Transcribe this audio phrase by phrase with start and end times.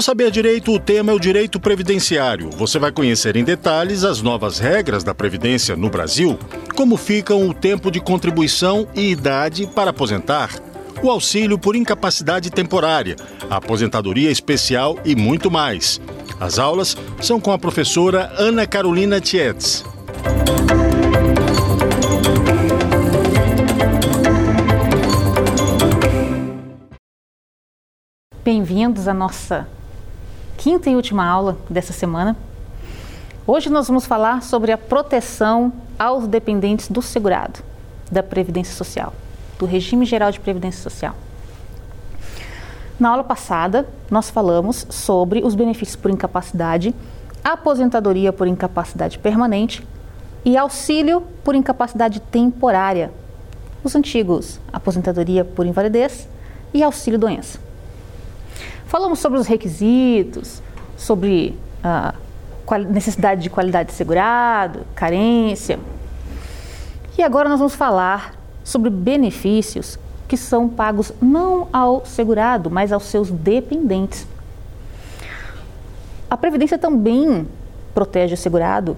[0.00, 2.48] No Saber Direito, o tema é o direito previdenciário.
[2.52, 6.38] Você vai conhecer em detalhes as novas regras da Previdência no Brasil,
[6.74, 10.58] como ficam o tempo de contribuição e idade para aposentar,
[11.02, 13.14] o auxílio por incapacidade temporária,
[13.50, 16.00] a aposentadoria especial e muito mais.
[16.40, 19.84] As aulas são com a professora Ana Carolina Tietz.
[28.42, 29.68] Bem-vindos à nossa
[30.60, 32.36] quinta e última aula dessa semana.
[33.46, 37.60] Hoje nós vamos falar sobre a proteção aos dependentes do segurado,
[38.12, 39.14] da Previdência Social,
[39.58, 41.14] do regime geral de Previdência Social.
[42.98, 46.94] Na aula passada, nós falamos sobre os benefícios por incapacidade,
[47.42, 49.82] aposentadoria por incapacidade permanente
[50.44, 53.10] e auxílio por incapacidade temporária,
[53.82, 56.28] os antigos aposentadoria por invalidez
[56.74, 57.69] e auxílio doença.
[58.90, 60.60] Falamos sobre os requisitos,
[60.96, 62.12] sobre a
[62.88, 65.78] necessidade de qualidade de segurado, carência.
[67.16, 73.04] E agora nós vamos falar sobre benefícios que são pagos não ao segurado, mas aos
[73.04, 74.26] seus dependentes.
[76.28, 77.46] A Previdência também
[77.94, 78.96] protege o segurado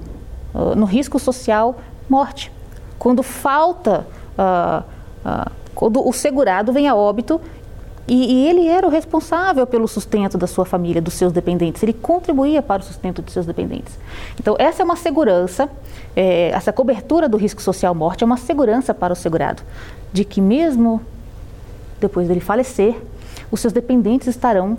[0.55, 1.77] uh, no risco social
[2.09, 2.51] morte.
[2.99, 4.07] Quando falta,
[4.39, 4.83] uh,
[5.29, 7.39] uh, quando o segurado vem a óbito
[8.07, 11.83] e, e, ele era o responsável pelo sustento da sua família, dos seus dependentes.
[11.83, 13.97] Ele contribuía para o sustento dos seus dependentes.
[14.39, 15.71] Então, essa é uma segurança,
[16.17, 19.63] é, essa cobertura do risco social morte é uma segurança para o segurado,
[20.13, 21.01] de que mesmo
[22.01, 23.01] depois dele falecer,
[23.51, 24.77] os seus dependentes estarão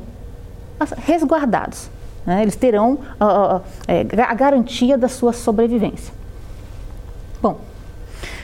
[0.98, 1.90] resguardados.
[2.26, 2.42] Né?
[2.42, 6.14] Eles terão uh, uh, a garantia da sua sobrevivência.
[7.42, 7.60] Bom,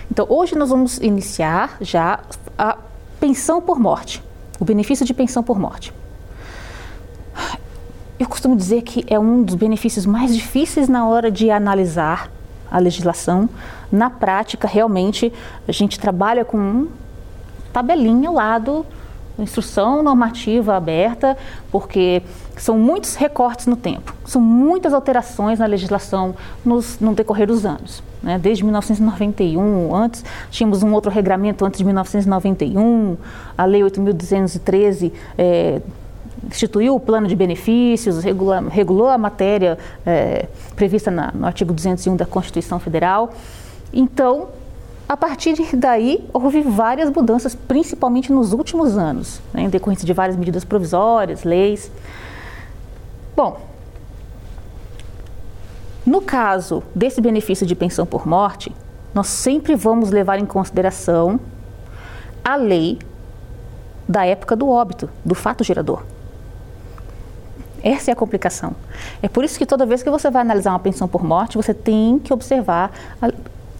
[0.09, 2.21] então hoje nós vamos iniciar já
[2.57, 2.77] a
[3.19, 4.23] pensão por morte
[4.59, 5.93] o benefício de pensão por morte.
[8.19, 12.29] Eu costumo dizer que é um dos benefícios mais difíceis na hora de analisar
[12.69, 13.49] a legislação.
[13.91, 15.31] Na prática, realmente,
[15.67, 16.87] a gente trabalha com um
[17.71, 18.85] tabelinha ao lado,
[19.41, 21.37] instrução normativa aberta,
[21.71, 22.21] porque
[22.57, 26.35] são muitos recortes no tempo, são muitas alterações na legislação
[26.65, 28.03] nos, no decorrer dos anos.
[28.21, 28.37] Né?
[28.37, 33.17] Desde 1991, antes tínhamos um outro regramento antes de 1991,
[33.57, 35.81] a Lei 8.213 é,
[36.47, 42.15] instituiu o plano de benefícios, regula, regulou a matéria é, prevista na, no artigo 201
[42.15, 43.33] da Constituição Federal.
[43.91, 44.49] Então,
[45.09, 50.37] a partir daí, houve várias mudanças, principalmente nos últimos anos, né, em decorrência de várias
[50.37, 51.91] medidas provisórias, leis.
[53.35, 53.59] Bom,
[56.05, 58.71] no caso desse benefício de pensão por morte,
[59.11, 61.39] nós sempre vamos levar em consideração
[62.45, 62.99] a lei
[64.07, 66.03] da época do óbito, do fato gerador.
[67.81, 68.75] Essa é a complicação.
[69.23, 71.73] É por isso que toda vez que você vai analisar uma pensão por morte, você
[71.73, 73.31] tem que observar a,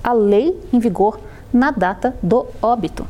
[0.04, 1.20] a lei em vigor
[1.54, 3.06] na data do óbito.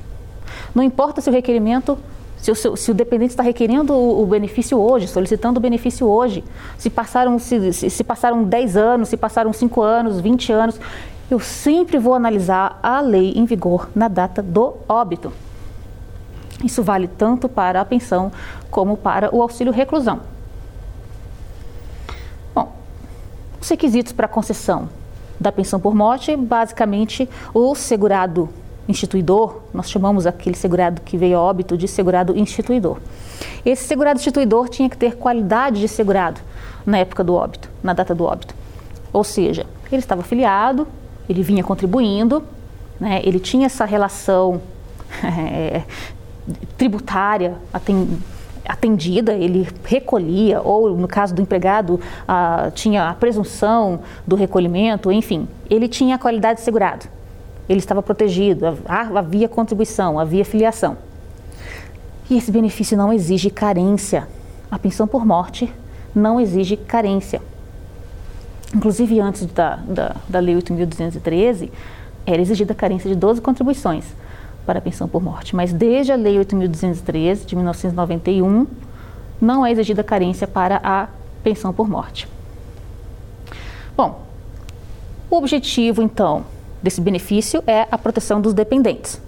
[0.73, 1.97] Não importa se o requerimento
[2.37, 6.41] se o, se o, dependente está requerendo o, o, benefício hoje, solicitando o benefício hoje,
[6.77, 10.79] se passaram, se, se passaram 10 anos, se passaram 5 anos, 20 anos,
[11.29, 15.33] eu sempre vou analisar a lei em vigor na data do óbito.
[16.63, 18.31] Isso vale tanto para a pensão
[18.71, 20.21] como para o auxílio reclusão.
[22.55, 22.71] Bom,
[23.61, 24.87] os requisitos para concessão
[25.39, 28.49] da pensão por morte, basicamente o segurado
[28.87, 32.97] instituidor, nós chamamos aquele segurado que veio a óbito de segurado instituidor.
[33.63, 36.41] Esse segurado instituidor tinha que ter qualidade de segurado
[36.85, 38.55] na época do óbito, na data do óbito.
[39.13, 40.87] Ou seja, ele estava afiliado,
[41.29, 42.43] ele vinha contribuindo,
[42.99, 44.61] né, ele tinha essa relação
[45.23, 45.83] é,
[46.77, 47.57] tributária
[48.71, 55.47] atendida, ele recolhia, ou no caso do empregado, ah, tinha a presunção do recolhimento, enfim,
[55.69, 57.19] ele tinha a qualidade de segurado
[57.69, 60.97] ele estava protegido, havia contribuição, havia filiação.
[62.27, 64.27] E esse benefício não exige carência.
[64.71, 65.71] A pensão por morte
[66.13, 67.39] não exige carência.
[68.75, 71.69] Inclusive, antes da, da, da Lei 8.213,
[72.25, 74.05] era exigida a carência de 12 contribuições
[74.69, 75.55] para a pensão por morte.
[75.55, 78.67] Mas desde a Lei 8.213, de 1991,
[79.41, 81.07] não é exigida carência para a
[81.43, 82.27] pensão por morte.
[83.97, 84.21] Bom,
[85.27, 86.45] o objetivo, então,
[86.83, 89.19] desse benefício é a proteção dos dependentes,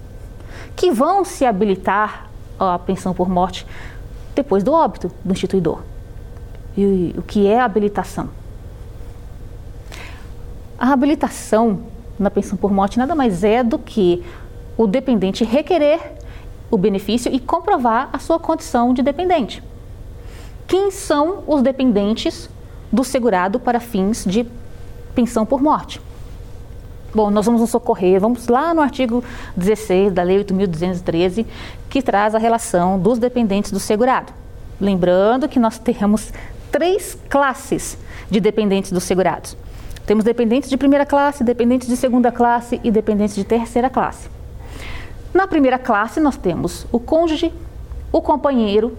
[0.76, 2.30] que vão se habilitar
[2.60, 3.66] à pensão por morte
[4.36, 5.80] depois do óbito do instituidor.
[6.78, 8.30] E o que é a habilitação?
[10.78, 11.80] A habilitação
[12.20, 14.24] na pensão por morte nada mais é do que
[14.78, 16.00] o dependente requerer
[16.70, 19.62] o benefício e comprovar a sua condição de dependente.
[20.68, 22.50] quem são os dependentes
[22.90, 24.48] do segurado para fins de
[25.14, 26.00] pensão por morte.
[27.14, 29.22] Bom, nós vamos nos socorrer, vamos lá no artigo
[29.58, 31.46] 16 da Lei 8.213,
[31.90, 34.32] que traz a relação dos dependentes do segurado.
[34.80, 36.32] Lembrando que nós temos
[36.72, 37.98] três classes
[38.30, 39.58] de dependentes dos segurados.
[40.06, 44.30] Temos dependentes de primeira classe, dependentes de segunda classe e dependentes de terceira classe.
[45.34, 47.54] Na primeira classe, nós temos o cônjuge,
[48.12, 48.98] o companheiro,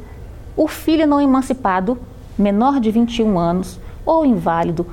[0.56, 1.98] o filho não emancipado,
[2.38, 4.86] menor de 21 anos, ou inválido,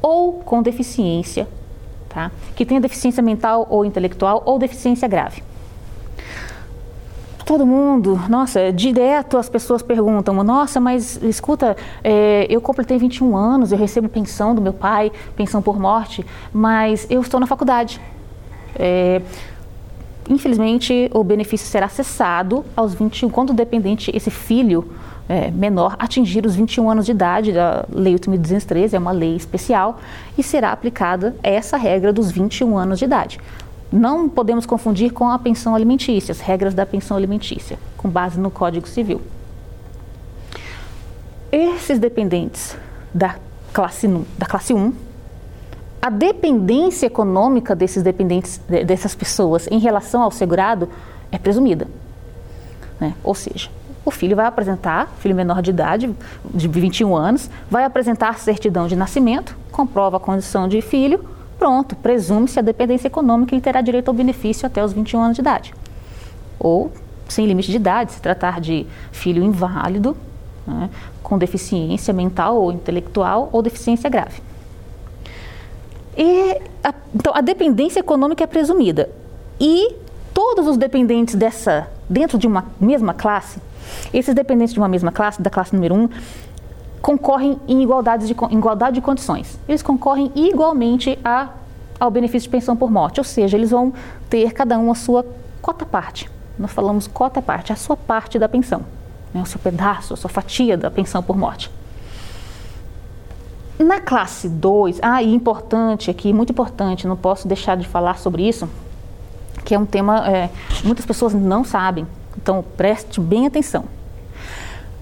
[0.00, 1.48] ou com deficiência,
[2.08, 2.32] tá?
[2.56, 5.42] que tenha deficiência mental ou intelectual ou deficiência grave.
[7.44, 13.72] Todo mundo, nossa, direto as pessoas perguntam: nossa, mas escuta, é, eu completei 21 anos,
[13.72, 18.00] eu recebo pensão do meu pai, pensão por morte, mas eu estou na faculdade.
[18.76, 19.20] É,
[20.28, 24.90] infelizmente, o benefício será cessado aos 21, quando o dependente, esse filho
[25.28, 29.98] é, menor, atingir os 21 anos de idade, a Lei 8.213 é uma lei especial,
[30.36, 33.40] e será aplicada essa regra dos 21 anos de idade.
[33.92, 38.50] Não podemos confundir com a pensão alimentícia, as regras da pensão alimentícia, com base no
[38.50, 39.20] Código Civil.
[41.50, 42.76] Esses dependentes
[43.12, 43.36] da
[43.72, 44.08] classe,
[44.38, 44.92] da classe 1,
[46.02, 50.88] a dependência econômica desses dependentes, dessas pessoas em relação ao segurado
[51.30, 51.86] é presumida.
[52.98, 53.14] Né?
[53.22, 53.70] Ou seja,
[54.04, 56.12] o filho vai apresentar, filho menor de idade,
[56.52, 61.24] de 21 anos, vai apresentar certidão de nascimento, comprova a condição de filho,
[61.56, 65.40] pronto, presume-se a dependência econômica e terá direito ao benefício até os 21 anos de
[65.40, 65.72] idade.
[66.58, 66.90] Ou,
[67.28, 70.16] sem limite de idade, se tratar de filho inválido,
[70.66, 70.90] né,
[71.22, 74.42] com deficiência mental ou intelectual ou deficiência grave.
[76.16, 79.08] E a, então, a dependência econômica é presumida.
[79.60, 79.94] E
[80.34, 83.60] todos os dependentes dessa, dentro de uma mesma classe,
[84.12, 86.08] esses dependentes de uma mesma classe, da classe número 1, um,
[87.00, 89.58] concorrem em igualdade de, igualdade de condições.
[89.68, 91.48] Eles concorrem igualmente a,
[91.98, 93.92] ao benefício de pensão por morte, ou seja, eles vão
[94.30, 95.26] ter cada um a sua
[95.60, 96.30] cota parte.
[96.58, 98.82] Nós falamos cota parte, a sua parte da pensão,
[99.34, 101.70] né, o seu pedaço, a sua fatia da pensão por morte.
[103.78, 108.46] Na classe 2, ah, e importante aqui, muito importante, não posso deixar de falar sobre
[108.46, 108.68] isso,
[109.64, 110.50] que é um tema é,
[110.84, 113.84] muitas pessoas não sabem, então preste bem atenção.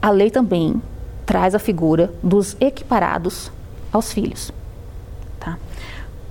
[0.01, 0.81] A lei também
[1.27, 3.51] traz a figura dos equiparados
[3.93, 4.51] aos filhos.
[5.39, 5.59] Tá?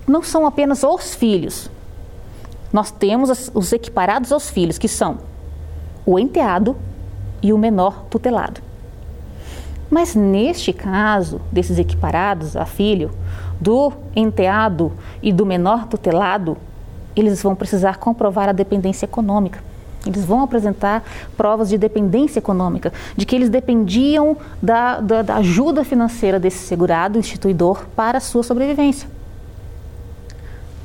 [0.07, 1.69] Não são apenas os filhos.
[2.71, 5.19] Nós temos os equiparados aos filhos, que são
[6.06, 6.75] o enteado
[7.41, 8.62] e o menor tutelado.
[9.89, 13.12] Mas neste caso, desses equiparados a filho,
[13.59, 14.91] do enteado
[15.21, 16.57] e do menor tutelado,
[17.15, 19.62] eles vão precisar comprovar a dependência econômica.
[20.06, 21.03] Eles vão apresentar
[21.36, 27.19] provas de dependência econômica, de que eles dependiam da, da, da ajuda financeira desse segurado
[27.19, 29.09] instituidor para a sua sobrevivência.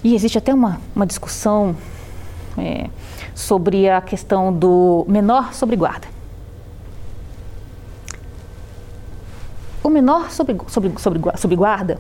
[0.03, 1.77] E existe até uma, uma discussão
[2.59, 2.89] é,
[3.35, 6.14] sobre a questão do menor sobre guarda.
[9.85, 11.99] O menor sobre, sobre, sobre, sobre guarda,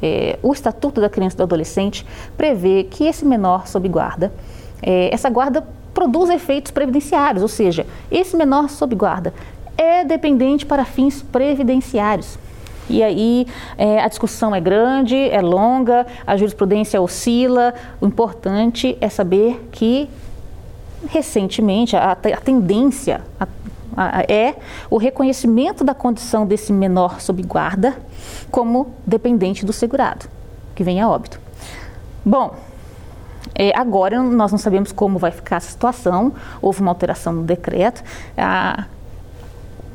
[0.00, 2.06] é, o Estatuto da Criança e do Adolescente
[2.36, 4.32] prevê que esse menor sob guarda,
[4.80, 9.34] é, essa guarda produz efeitos previdenciários, ou seja, esse menor sob guarda
[9.76, 12.38] é dependente para fins previdenciários.
[12.88, 17.74] E aí é, a discussão é grande, é longa, a jurisprudência oscila.
[18.00, 20.08] O importante é saber que
[21.08, 23.48] recentemente a, a tendência a,
[24.28, 24.54] é
[24.90, 27.96] o reconhecimento da condição desse menor sob guarda
[28.50, 30.26] como dependente do segurado,
[30.74, 31.40] que vem a óbito.
[32.24, 32.54] Bom,
[33.54, 38.02] é, agora nós não sabemos como vai ficar a situação, houve uma alteração no decreto.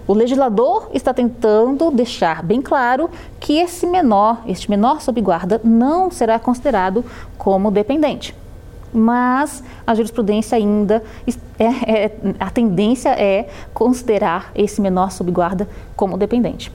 [0.07, 6.09] o legislador está tentando deixar bem claro que esse menor, este menor sob guarda, não
[6.09, 7.05] será considerado
[7.37, 8.40] como dependente.
[8.93, 11.03] Mas a jurisprudência ainda
[11.57, 16.71] é, é, a tendência é considerar esse menor sob guarda como dependente.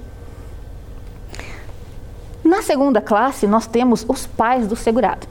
[2.44, 5.26] Na segunda classe, nós temos os pais do segurado.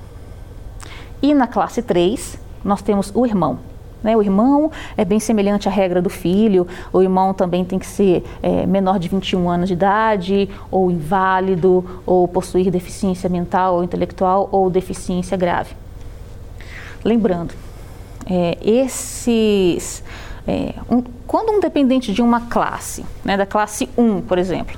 [1.21, 3.59] E na classe 3, nós temos o irmão.
[4.03, 4.15] Né?
[4.17, 8.23] O irmão é bem semelhante à regra do filho, o irmão também tem que ser
[8.43, 14.49] é, menor de 21 anos de idade, ou inválido, ou possuir deficiência mental ou intelectual,
[14.51, 15.73] ou deficiência grave.
[17.05, 17.53] Lembrando,
[18.25, 20.03] é, esses.
[20.47, 24.77] É, um, quando um dependente de uma classe, né, da classe 1, por exemplo,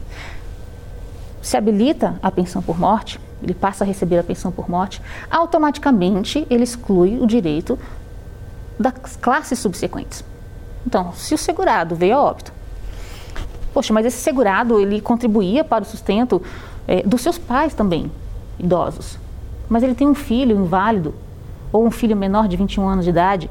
[1.41, 6.45] se habilita a pensão por morte, ele passa a receber a pensão por morte, automaticamente
[6.49, 7.79] ele exclui o direito
[8.79, 10.23] das classes subsequentes.
[10.85, 12.53] Então, se o segurado veio a óbito,
[13.77, 16.41] Poxa, mas esse segurado, ele contribuía para o sustento
[16.87, 18.11] é, dos seus pais também,
[18.57, 19.19] idosos.
[19.69, 21.13] Mas ele tem um filho inválido,
[21.71, 23.49] ou um filho menor de 21 anos de idade.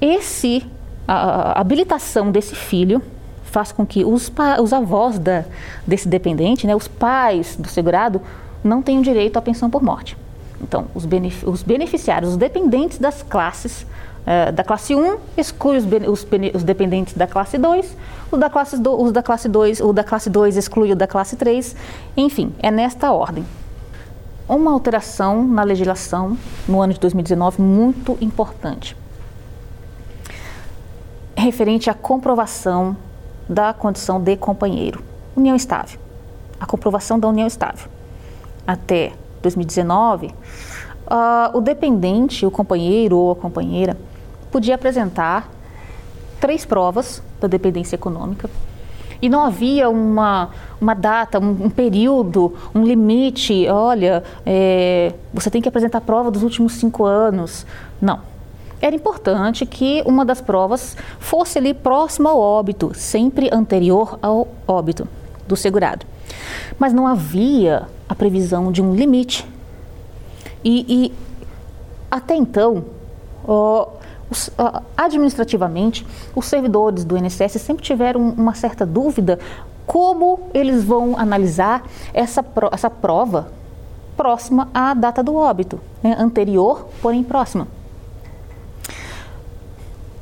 [0.00, 0.64] Esse,
[1.06, 3.02] a, a habilitação desse filho
[3.44, 4.30] faz com que os,
[4.62, 5.44] os avós da,
[5.86, 8.20] desse dependente, né, os pais do segurado,
[8.62, 10.16] não tenham direito à pensão por morte.
[10.60, 15.84] Então, os, benef os beneficiários, os dependentes das classes, uh, da classe 1, exclui os,
[15.84, 17.96] os, os, dependentes da classe 2,
[18.30, 21.36] os da classe, os da classe 2, o da classe 2 exclui o da classe
[21.36, 21.76] 3,
[22.16, 23.44] enfim, é nesta ordem.
[24.48, 28.96] Uma alteração na legislação no ano de 2019 muito importante,
[31.36, 32.96] referente à comprovação
[33.46, 35.04] da condição de companheiro,
[35.36, 36.00] união estável,
[36.58, 37.90] a comprovação da união estável.
[38.66, 39.12] Até
[39.42, 40.32] 2019, uh,
[41.08, 43.98] ah, o dependente, o companheiro ou a companheira,
[44.50, 45.46] podia apresentar
[46.40, 48.48] três provas da dependência econômica
[49.20, 53.66] e não havia uma, uma data, um, um período, um limite.
[53.68, 57.66] Olha, é, você tem que apresentar a prova dos últimos cinco anos.
[58.00, 58.20] Não.
[58.80, 65.08] Era importante que uma das provas fosse ali próxima ao óbito, sempre anterior ao óbito
[65.48, 66.06] do segurado.
[66.78, 69.44] Mas não havia a previsão de um limite.
[70.64, 71.12] E, e
[72.08, 72.84] até então,
[73.46, 73.88] ó,
[74.56, 79.38] ó, administrativamente, os servidores do INSS sempre tiveram uma certa dúvida
[79.86, 81.82] como eles vão analisar
[82.12, 83.50] essa, essa prova
[84.16, 86.14] próxima à data do óbito, né?
[86.18, 87.66] anterior, porém próxima.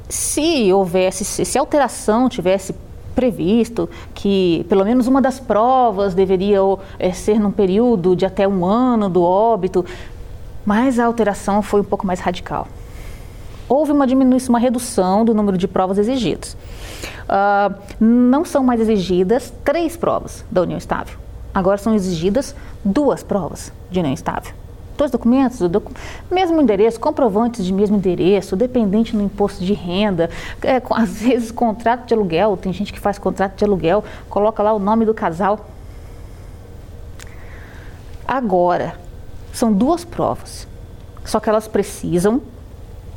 [0.08, 2.74] Se houvesse, se a alteração tivesse
[3.16, 6.58] previsto que pelo menos uma das provas deveria
[6.98, 9.84] é, ser num período de até um ano do óbito,
[10.64, 12.68] mas a alteração foi um pouco mais radical.
[13.68, 16.56] Houve uma diminuição, uma redução do número de provas exigidas.
[17.24, 21.18] Uh, não são mais exigidas três provas da união estável.
[21.52, 22.54] Agora são exigidas
[22.84, 24.52] duas provas de união estável
[24.96, 25.92] dois documentos, docu
[26.30, 30.30] mesmo endereço, comprovantes de mesmo endereço, dependente no imposto de renda,
[30.62, 34.72] é, às vezes contrato de aluguel, tem gente que faz contrato de aluguel, coloca lá
[34.72, 35.68] o nome do casal.
[38.26, 38.94] Agora,
[39.52, 40.66] são duas provas,
[41.24, 42.40] só que elas precisam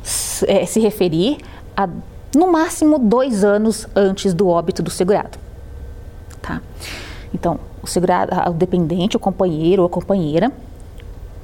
[0.02, 1.38] se referir
[1.76, 1.88] a
[2.34, 5.36] no máximo dois anos antes do óbito do segurado.
[6.40, 6.62] Tá?
[7.34, 10.52] Então, o segurado, o dependente, o companheiro ou a companheira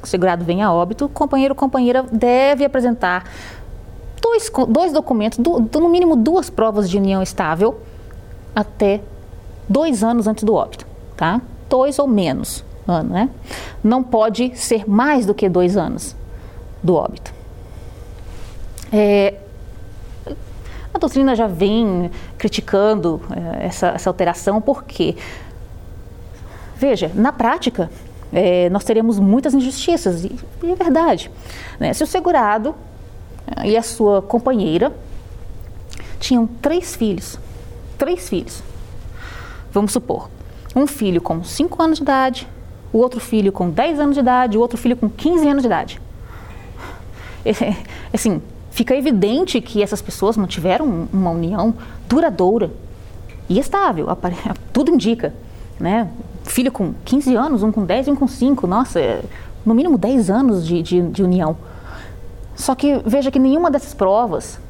[0.06, 3.24] o segurado vem a óbito, o companheiro ou companheira deve apresentar
[4.22, 7.80] dois, dois documentos, do, do, no mínimo duas provas de união estável
[8.54, 9.00] até
[9.68, 10.86] dois anos antes do óbito,
[11.16, 11.40] tá?
[11.68, 13.30] Dois ou menos ano, né?
[13.82, 16.14] Não pode ser mais do que dois anos
[16.82, 17.34] do óbito.
[18.92, 19.34] É,
[20.92, 25.16] a doutrina já vem criticando é, essa, essa alteração porque,
[26.76, 27.90] veja, na prática,
[28.32, 30.24] é, nós teremos muitas injustiças.
[30.24, 31.30] E, e é verdade.
[31.78, 31.92] Né?
[31.92, 32.74] Se o segurado
[33.56, 34.92] é, e a sua companheira
[36.18, 37.38] tinham três filhos,
[37.98, 38.62] três filhos,
[39.70, 40.30] vamos supor,
[40.74, 42.48] um filho com 5 anos de idade,
[42.92, 45.66] o outro filho com 10 anos de idade, o outro filho com 15 anos de
[45.66, 46.00] idade.
[47.44, 47.52] É,
[48.12, 48.42] assim,
[48.76, 51.74] fica evidente que essas pessoas não tiveram uma união
[52.06, 52.70] duradoura
[53.48, 54.06] e estável,
[54.70, 55.32] tudo indica,
[55.80, 56.10] né?
[56.44, 58.66] filho com 15 anos, um com 10 e um com 5.
[58.66, 59.22] Nossa, é,
[59.64, 61.56] no mínimo 10 anos de, de, de, união.
[62.54, 64.60] Só que veja que nenhuma dessas provas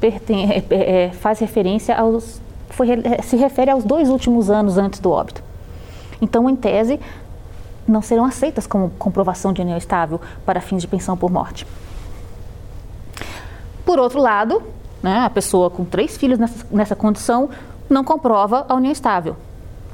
[0.00, 2.40] é, é, é, faz referência aos.
[2.70, 5.42] Foi, é, se refere aos dois últimos anos antes do óbito.
[6.20, 7.00] Então, em tese,
[7.86, 11.66] não serão aceitas como comprovação de união estável para fins de pensão por morte.
[13.92, 14.62] Por outro lado,
[15.02, 17.50] né, a pessoa com três filhos nessa, nessa condição
[17.90, 19.36] não comprova a união estável.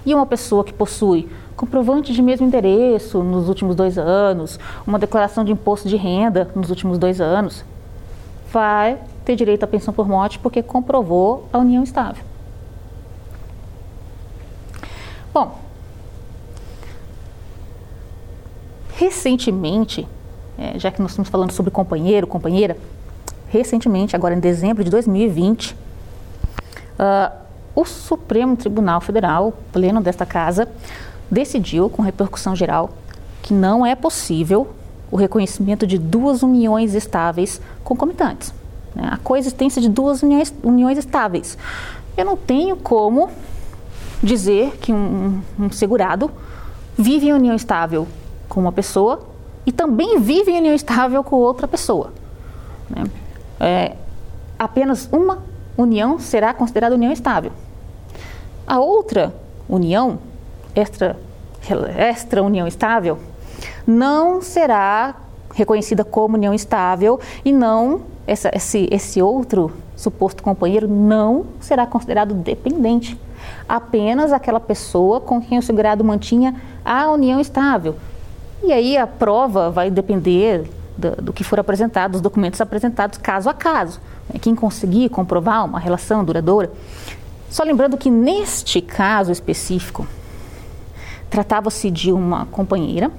[0.07, 5.45] E uma pessoa que possui comprovante de mesmo endereço nos últimos dois anos, uma declaração
[5.45, 7.65] de imposto de renda nos últimos dois anos,
[8.53, 12.23] vai ter direito à pensão por morte porque comprovou a união estável.
[15.35, 15.59] Bom,
[18.95, 20.07] recentemente,
[20.57, 22.77] é, já que nós estamos falando sobre companheiro, companheira,
[23.49, 27.33] recentemente, agora em dezembro de 2020, uh,
[27.75, 30.69] o Supremo Tribunal Federal, pleno desta casa,
[31.31, 32.91] decidiu, com repercussão geral,
[33.43, 34.69] que não é possível
[35.11, 38.53] o reconhecimento de duas uniões estáveis concomitantes.
[38.95, 39.09] Né?
[39.11, 41.57] A coexistência de duas uniões, uniões estáveis.
[42.17, 43.31] Eu não tenho como
[44.23, 46.31] dizer que um, um segurado
[46.97, 48.07] vive em união estável
[48.49, 49.27] com uma pessoa
[49.65, 52.13] e também vive em união estável com outra pessoa.
[52.91, 53.05] Né?
[53.61, 53.97] É,
[54.59, 55.43] apenas uma
[55.77, 57.53] união será considerada união estável
[58.67, 59.35] A outra
[59.69, 60.19] união,
[60.75, 61.17] extra,
[61.97, 63.19] extra união estável,
[63.87, 65.17] não será
[65.55, 72.35] reconhecida como união estável e não essa, esse, esse outro suposto companheiro não será considerado
[72.35, 73.19] dependente.
[73.69, 77.97] Apenas aquela pessoa com quem o segurado mantinha a união estável.
[78.63, 83.49] E aí a prova vai depender do, do que for apresentado, dos documentos apresentados caso
[83.49, 84.01] a caso.
[84.41, 86.71] Quem conseguir comprovar uma relação duradoura.
[87.49, 90.07] Só lembrando que neste caso específico,
[91.31, 93.11] tratava-se de uma companheira,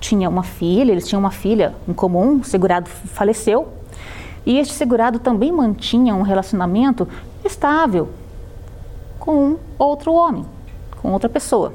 [0.00, 3.68] tinha uma filha, eles tinham uma filha em comum, o segurado faleceu,
[4.46, 7.06] e este segurado também mantinha um relacionamento
[7.44, 8.08] estável
[9.18, 10.44] com outro homem,
[11.00, 11.74] com outra pessoa.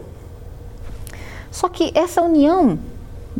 [1.51, 2.77] Só que essa união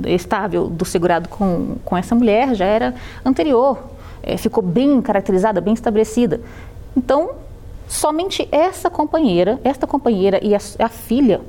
[0.06, 3.78] estável do segurado com, com essa mulher já era anterior,
[4.22, 6.42] é, ficou bem caracterizada, bem estabelecida.
[6.96, 7.32] Então,
[7.88, 11.42] somente essa companheira, esta companheira e a, a filha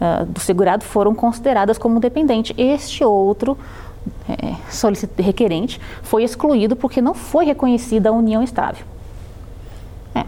[0.00, 2.54] uh, do segurado foram consideradas como dependente.
[2.58, 3.56] Este outro
[4.28, 8.84] é, requerente foi excluído porque não foi reconhecida a união estável.
[10.14, 10.24] É.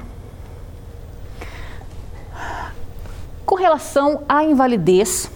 [3.44, 5.30] Com relação à invalidez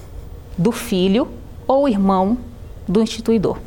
[0.57, 1.29] do filho
[1.67, 2.39] ou irmão
[2.87, 3.59] do instituidor.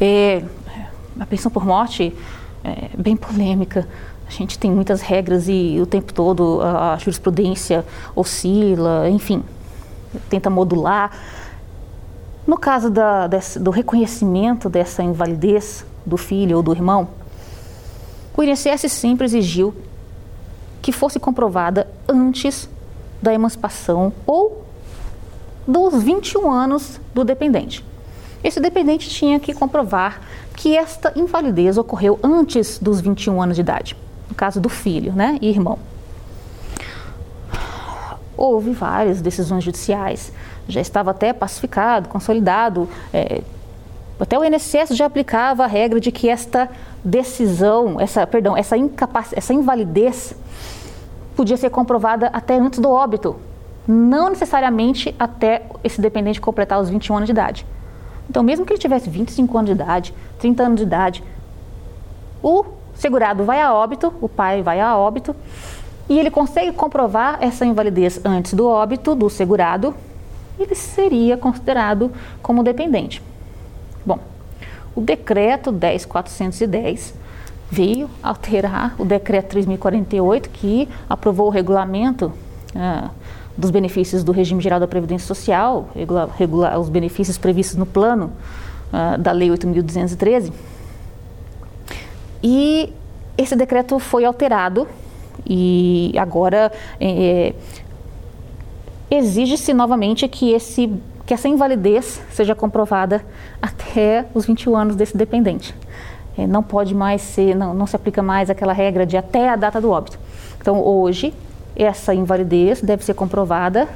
[0.00, 0.42] É,
[1.18, 2.14] a pensão por morte
[2.62, 3.86] é bem polêmica.
[4.26, 9.42] A gente tem muitas regras e o tempo todo a jurisprudência oscila, enfim,
[10.28, 11.12] tenta modular.
[12.46, 17.08] No caso da, desse, do reconhecimento dessa invalidez do filho ou do irmão,
[18.36, 19.74] o INSS sempre exigiu
[20.82, 22.68] que fosse comprovada antes
[23.22, 24.65] da emancipação ou
[25.66, 27.84] dos 21 anos do dependente.
[28.44, 30.20] Esse dependente tinha que comprovar
[30.54, 33.96] que esta invalidez ocorreu antes dos 21 anos de idade,
[34.28, 35.78] no caso do filho né, e irmão.
[38.36, 40.32] Houve várias decisões judiciais
[40.68, 42.88] já estava até pacificado, consolidado.
[43.12, 43.42] É,
[44.18, 46.68] até o INSS já aplicava a regra de que esta
[47.04, 49.28] decisão, essa, perdão, essa, incapac...
[49.32, 50.34] essa invalidez
[51.36, 53.36] podia ser comprovada até antes do óbito,
[53.86, 57.66] não necessariamente até esse dependente completar os 21 anos de idade.
[58.28, 61.24] Então, mesmo que ele tivesse 25 anos de idade, 30 anos de idade,
[62.42, 65.34] o segurado vai a óbito, o pai vai a óbito,
[66.08, 69.94] e ele consegue comprovar essa invalidez antes do óbito do segurado,
[70.58, 72.10] ele seria considerado
[72.42, 73.22] como dependente.
[74.04, 74.18] Bom,
[74.94, 77.14] o decreto 10410
[77.70, 82.32] veio alterar o decreto 3048 que aprovou o regulamento
[82.74, 83.10] ah,
[83.56, 88.32] dos benefícios do regime geral da previdência social, regula, regula os benefícios previstos no plano
[88.92, 90.52] ah, da lei 8.213.
[92.42, 92.92] E
[93.36, 94.86] esse decreto foi alterado
[95.46, 97.54] e agora eh,
[99.10, 100.92] exige-se novamente que, esse,
[101.24, 103.24] que essa invalidez seja comprovada
[103.60, 105.74] até os 21 anos desse dependente.
[106.38, 109.56] É, não pode mais ser, não, não se aplica mais aquela regra de até a
[109.56, 110.18] data do óbito.
[110.60, 111.32] Então, hoje,
[111.76, 113.88] essa invalidez deve ser comprovada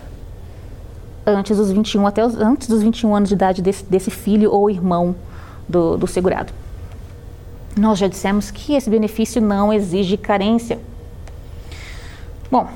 [1.27, 4.71] antes dos 21, até os, antes dos 21 anos de idade desse, desse filho ou
[4.71, 5.15] irmão
[5.69, 6.53] do, do segurado.
[7.77, 10.79] Nós já dissemos que esse benefício não exige carência.
[12.51, 12.69] Bom,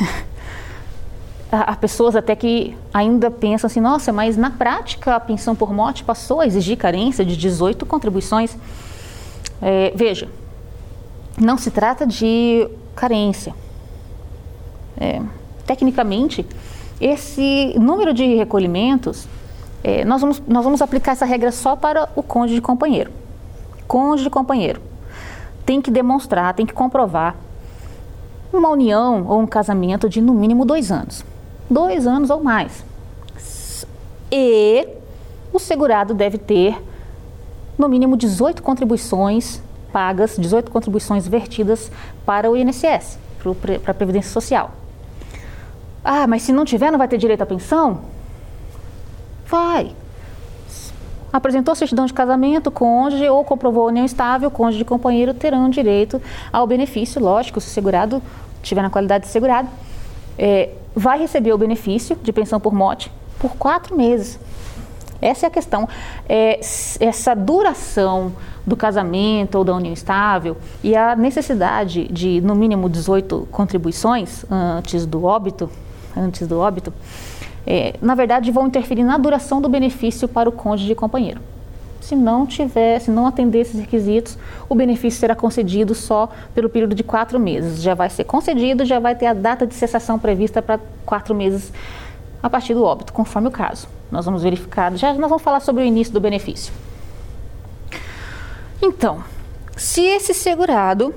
[1.52, 6.02] há pessoas até que ainda pensam assim, nossa, mas na prática a pensão por morte
[6.02, 8.56] passou a exigir carência de 18 contribuições.
[9.60, 10.28] É, veja,
[11.38, 13.54] não se trata de carência.
[15.04, 15.20] É,
[15.66, 16.46] tecnicamente,
[17.00, 19.28] esse número de recolhimentos,
[19.82, 23.10] é, nós, vamos, nós vamos aplicar essa regra só para o cônjuge companheiro.
[23.86, 24.80] Cônjuge companheiro
[25.66, 27.36] tem que demonstrar, tem que comprovar
[28.52, 31.24] uma união ou um casamento de no mínimo dois anos
[31.70, 32.84] dois anos ou mais.
[34.30, 34.86] E
[35.52, 36.80] o segurado deve ter
[37.78, 39.62] no mínimo 18 contribuições
[39.92, 41.90] pagas, 18 contribuições vertidas
[42.26, 43.18] para o INSS,
[43.82, 44.72] para a Previdência Social.
[46.04, 48.02] Ah, mas se não tiver, não vai ter direito à pensão?
[49.46, 49.92] Vai.
[51.32, 56.20] Apresentou certidão de casamento, cônjuge ou comprovou união estável, cônjuge e companheiro terão direito
[56.52, 58.22] ao benefício, lógico, se o segurado
[58.62, 59.68] tiver na qualidade de segurado.
[60.38, 64.38] É, vai receber o benefício de pensão por morte por quatro meses.
[65.20, 65.88] Essa é a questão.
[66.28, 66.60] É,
[67.00, 68.32] essa duração
[68.66, 75.04] do casamento ou da união estável e a necessidade de, no mínimo, 18 contribuições antes
[75.04, 75.68] do óbito,
[76.16, 76.92] antes do óbito,
[77.66, 81.40] é, na verdade vão interferir na duração do benefício para o cônjuge e companheiro.
[82.00, 84.36] Se não tiver, se não atender esses requisitos,
[84.68, 87.80] o benefício será concedido só pelo período de quatro meses.
[87.80, 91.72] Já vai ser concedido, já vai ter a data de cessação prevista para quatro meses
[92.42, 93.88] a partir do óbito, conforme o caso.
[94.12, 96.74] Nós vamos verificar, já nós vamos falar sobre o início do benefício.
[98.82, 99.24] Então,
[99.76, 101.14] se esse segurado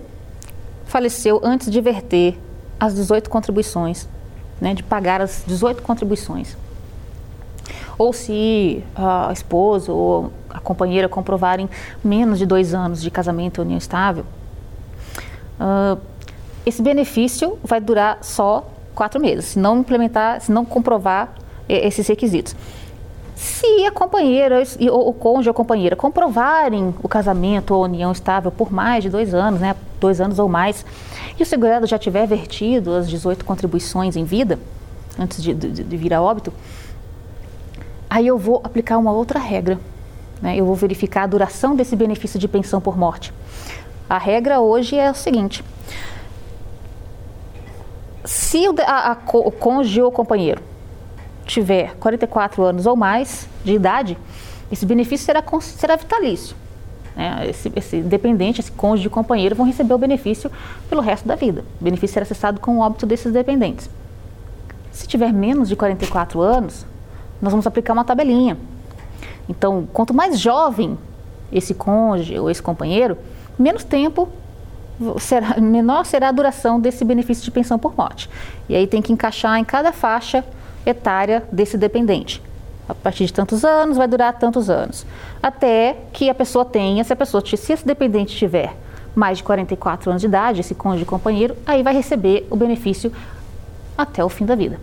[0.85, 2.39] faleceu antes de verter
[2.79, 4.07] as 18 contribuições,
[4.59, 6.57] né, de pagar as 18 contribuições,
[7.97, 11.69] ou se a esposa ou a companheira comprovarem
[12.03, 14.23] menos de dois anos de casamento ou união estável,
[15.59, 15.99] uh,
[16.65, 21.33] esse benefício vai durar só quatro meses, se não implementar, se não comprovar
[21.69, 22.55] esses requisitos.
[23.35, 28.71] Se a companheira ou o cônjuge ou companheira comprovarem o casamento ou união estável por
[28.71, 30.83] mais de dois anos, né, dois anos ou mais,
[31.39, 34.59] e o segurado já tiver vertido as 18 contribuições em vida,
[35.19, 36.51] antes de, de, de vir a óbito,
[38.09, 39.79] aí eu vou aplicar uma outra regra.
[40.41, 40.57] Né?
[40.57, 43.33] Eu vou verificar a duração desse benefício de pensão por morte.
[44.09, 45.63] A regra hoje é o seguinte:
[48.23, 50.61] se o, a, a, o cônjuge ou companheiro
[51.45, 54.17] tiver 44 anos ou mais de idade,
[54.71, 56.55] esse benefício será, será vitalício.
[57.17, 57.49] Né?
[57.49, 60.51] Esse, esse dependente, esse cônjuge companheiro vão receber o benefício
[60.87, 61.65] pelo resto da vida.
[61.81, 63.89] O benefício será cessado com o óbito desses dependentes.
[64.91, 66.85] Se tiver menos de 44 anos,
[67.41, 68.57] nós vamos aplicar uma tabelinha.
[69.49, 70.97] Então, quanto mais jovem
[71.51, 73.17] esse cônjuge ou esse companheiro,
[73.57, 74.29] menos tempo
[75.19, 78.29] será, menor será a duração desse benefício de pensão por morte.
[78.69, 80.43] E aí tem que encaixar em cada faixa
[80.85, 82.41] etária desse dependente.
[82.87, 85.05] A partir de tantos anos, vai durar tantos anos.
[85.43, 88.75] Até que a pessoa tenha, se a pessoa, se esse dependente tiver
[89.13, 93.11] mais de 44 anos de idade, esse cônjuge companheiro, aí vai receber o benefício
[93.97, 94.79] até o fim da vida.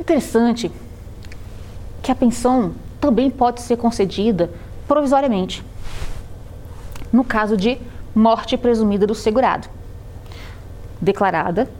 [0.00, 0.72] Interessante
[2.02, 4.50] que a pensão também pode ser concedida
[4.88, 5.62] provisoriamente,
[7.12, 7.78] no caso de
[8.14, 9.68] morte presumida do segurado,
[11.00, 11.70] declarada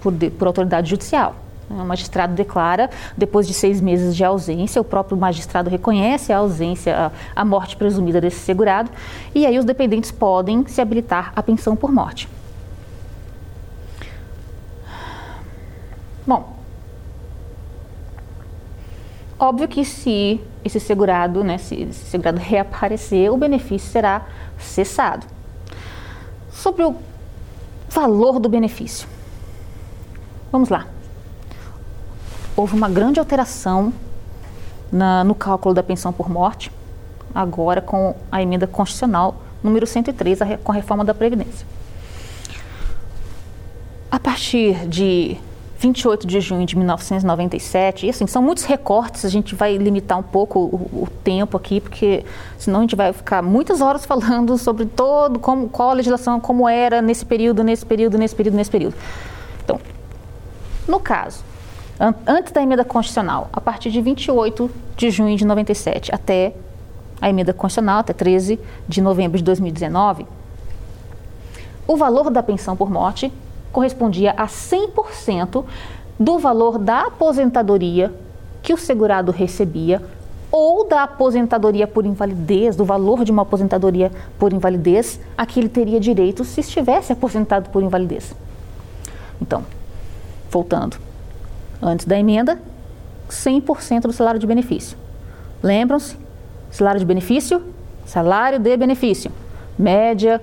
[0.00, 1.36] por, por autoridade judicial.
[1.70, 7.12] O magistrado declara, depois de seis meses de ausência, o próprio magistrado reconhece a ausência,
[7.36, 8.90] a, morte presumida desse segurado,
[9.34, 12.26] e aí os dependentes podem se habilitar à pensão por morte.
[16.26, 16.56] Bom,
[19.38, 24.26] óbvio que se esse segurado, né, se esse segurado reaparecer, o benefício será
[24.58, 25.26] cessado.
[26.50, 26.96] Sobre o
[27.90, 29.06] valor do benefício.
[30.50, 30.86] Vamos lá.
[32.58, 33.92] Houve uma grande alteração
[34.90, 36.72] na, no cálculo da pensão por morte,
[37.32, 41.64] agora com a emenda constitucional número 103, a, com a reforma da Previdência.
[44.10, 45.36] A partir de
[45.78, 50.22] 28 de junho de 1997, e assim, são muitos recortes, a gente vai limitar um
[50.24, 52.24] pouco o, o, tempo aqui, porque
[52.58, 56.68] senão a gente vai ficar muitas horas falando sobre todo, como, qual a legislação, como
[56.68, 58.96] era nesse período, nesse período, nesse período, nesse período.
[59.62, 59.78] Então,
[60.88, 61.46] no caso,
[62.26, 66.54] antes da emenda constitucional, a partir de 28 de junho de 97 até
[67.20, 70.26] a emenda constitucional, até 13 de novembro de 2019,
[71.86, 73.32] o valor da pensão por morte
[73.72, 75.64] correspondia a 100%
[76.18, 78.12] do valor da aposentadoria
[78.62, 80.02] que o segurado recebia
[80.50, 85.68] ou da aposentadoria por invalidez, do valor de uma aposentadoria por invalidez, a que ele
[85.68, 88.34] teria direito se estivesse aposentado por invalidez.
[89.40, 89.64] Então,
[90.50, 90.96] voltando,
[91.82, 92.58] antes da emenda,
[93.28, 94.96] 100% do salário de benefício.
[95.62, 96.16] Lembram-se?
[96.70, 97.62] Salário de benefício,
[98.04, 99.30] salário de benefício.
[99.78, 100.40] Média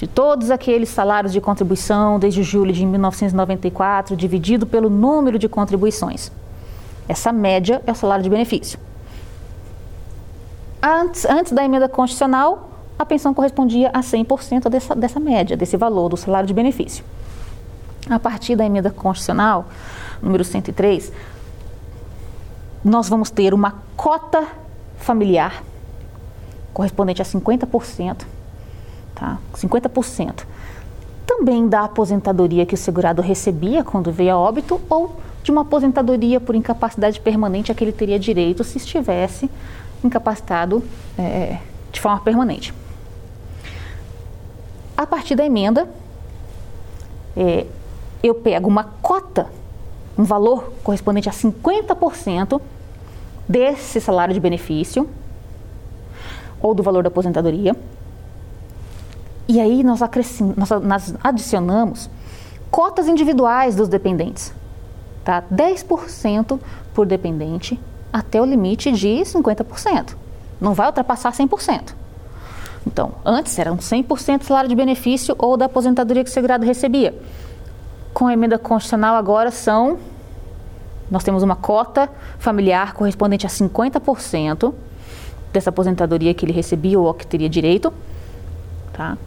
[0.00, 6.32] de todos aqueles salários de contribuição desde julho de 1994, dividido pelo número de contribuições.
[7.06, 8.78] Essa média é o salário de benefício.
[10.82, 16.08] Antes, antes da emenda constitucional, a pensão correspondia a 100% dessa, dessa média, desse valor
[16.08, 17.04] do salário de benefício.
[18.08, 19.66] A partir da emenda constitucional,
[20.22, 21.12] número 103,
[22.84, 24.46] nós vamos ter uma cota
[24.98, 25.62] familiar
[26.72, 28.24] correspondente a 50%,
[29.14, 29.38] tá?
[29.54, 30.44] 50%.
[31.26, 36.40] Também da aposentadoria que o segurado recebia quando veio a óbito ou de uma aposentadoria
[36.40, 39.50] por incapacidade permanente a que ele teria direito se estivesse
[40.04, 40.82] incapacitado
[41.18, 41.58] é,
[41.92, 42.74] de forma permanente.
[44.96, 45.88] A partir da emenda,
[47.36, 47.66] é,
[48.22, 49.46] eu pego uma cota,
[50.16, 52.60] um valor correspondente a 50%
[53.48, 55.08] desse salário de benefício
[56.60, 57.74] ou do valor da aposentadoria.
[59.48, 60.00] E aí nós,
[60.82, 62.08] nós, adicionamos
[62.70, 64.52] cotas individuais dos dependentes.
[65.24, 65.42] Tá?
[65.52, 66.60] 10%
[66.94, 67.78] por dependente
[68.12, 70.14] até o limite de 50%.
[70.60, 71.94] Não vai ultrapassar 100%.
[72.86, 77.14] Então, antes eram 100% do salário de benefício ou da aposentadoria que o segurado recebia.
[78.12, 79.98] Com a emenda constitucional agora são
[81.10, 84.72] nós temos uma cota familiar correspondente a 50%
[85.52, 87.92] dessa aposentadoria que ele recebia ou que teria direito,
[88.92, 89.18] tá?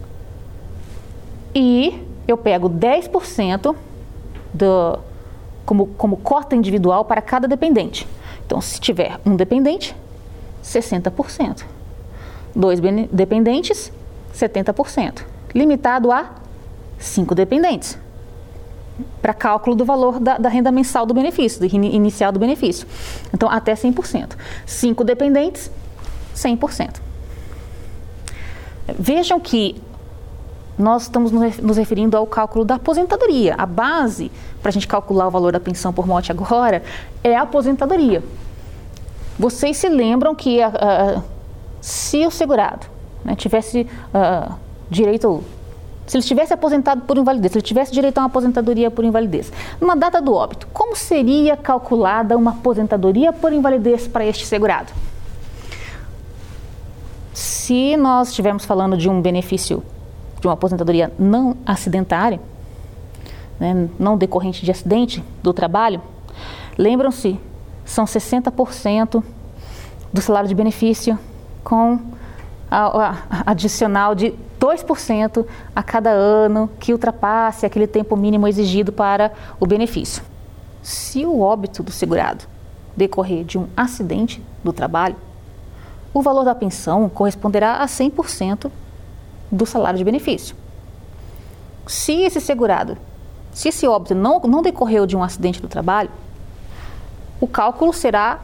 [1.54, 3.76] E eu pego 10%
[4.54, 5.00] do,
[5.66, 8.08] como, como cota individual para cada dependente.
[8.46, 9.94] Então, se tiver um dependente,
[10.64, 11.66] 60%.
[12.56, 12.80] Dois
[13.12, 13.92] dependentes,
[14.34, 15.24] 70%.
[15.54, 16.30] Limitado a
[16.98, 17.98] cinco dependentes.
[19.22, 22.88] Para cálculo do valor da, da, renda mensal do benefício, do inicial do benefício.
[23.34, 24.36] Então, até 100%.
[24.66, 25.72] Cinco dependentes,
[26.36, 27.02] 100%.
[29.00, 29.82] Vejam que
[30.78, 33.56] nós estamos nos referindo ao cálculo da aposentadoria.
[33.58, 36.84] A base para a gente calcular o valor da pensão por morte agora
[37.24, 38.24] é a aposentadoria.
[39.38, 40.60] Vocês se lembram que
[41.82, 42.88] se o segurado
[43.26, 44.54] né, tivesse uh,
[44.90, 45.44] direito,
[46.06, 49.52] se ele estivesse aposentado por invalidez, se ele tivesse direito a uma aposentadoria por invalidez,
[49.80, 54.92] numa data do óbito, como seria calculada uma aposentadoria por invalidez para este segurado?
[57.34, 59.84] Se nós estivermos falando de um benefício
[60.40, 62.40] de uma aposentadoria não acidentária,
[63.60, 66.02] né, não decorrente de acidente do trabalho,
[66.78, 67.40] lembram-se,
[67.86, 69.24] são 60%
[70.12, 71.18] do salário de benefício
[71.64, 72.00] com
[72.70, 75.46] a, a, adicional de 2%
[75.76, 80.24] a cada ano que ultrapasse aquele tempo mínimo exigido para o benefício.
[80.82, 82.46] Se o óbito do segurado
[82.96, 85.18] decorrer de um acidente do trabalho,
[86.14, 88.72] o valor da pensão corresponderá a 100%
[89.52, 90.56] do salário de benefício.
[91.86, 92.98] Se esse segurado,
[93.52, 96.10] se esse óbito não, não decorreu de um acidente do trabalho,
[97.42, 98.40] o cálculo será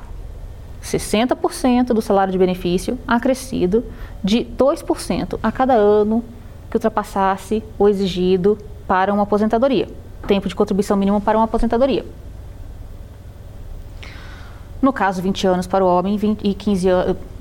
[0.84, 3.84] 60% do salário de benefício acrescido
[4.24, 6.24] de 2% a cada ano
[6.70, 9.88] que ultrapassasse o exigido para uma aposentadoria,
[10.28, 12.06] tempo de contribuição mínimo para uma aposentadoria.
[14.82, 16.88] No caso, 20 anos para o homem 20, e, 15,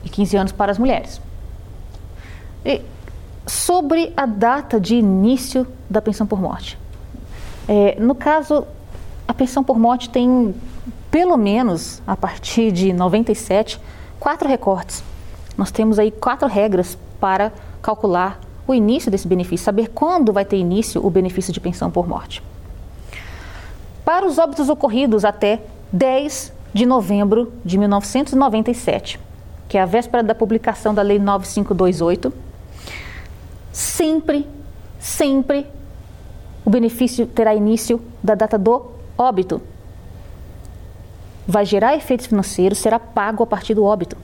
[0.04, 1.20] e 15 anos para as mulheres.
[2.64, 2.82] E
[3.46, 6.78] sobre a data de início da pensão por morte.
[7.68, 8.66] É, no caso,
[9.26, 10.54] a pensão por morte tem,
[11.10, 13.80] pelo menos a partir de 97,
[14.18, 15.02] quatro recortes.
[15.56, 20.56] Nós temos aí quatro regras para calcular o início desse benefício, saber quando vai ter
[20.56, 22.42] início o benefício de pensão por morte.
[24.04, 25.60] Para os óbitos ocorridos até
[25.92, 29.18] 10 de novembro de 1997,
[29.68, 32.32] que é a véspera da publicação da Lei 9528,
[33.72, 34.46] sempre,
[34.98, 35.66] sempre
[36.64, 39.60] o benefício terá início da data do óbito.
[41.50, 44.16] Vai gerar efeitos financeiros, será pago a partir do óbito.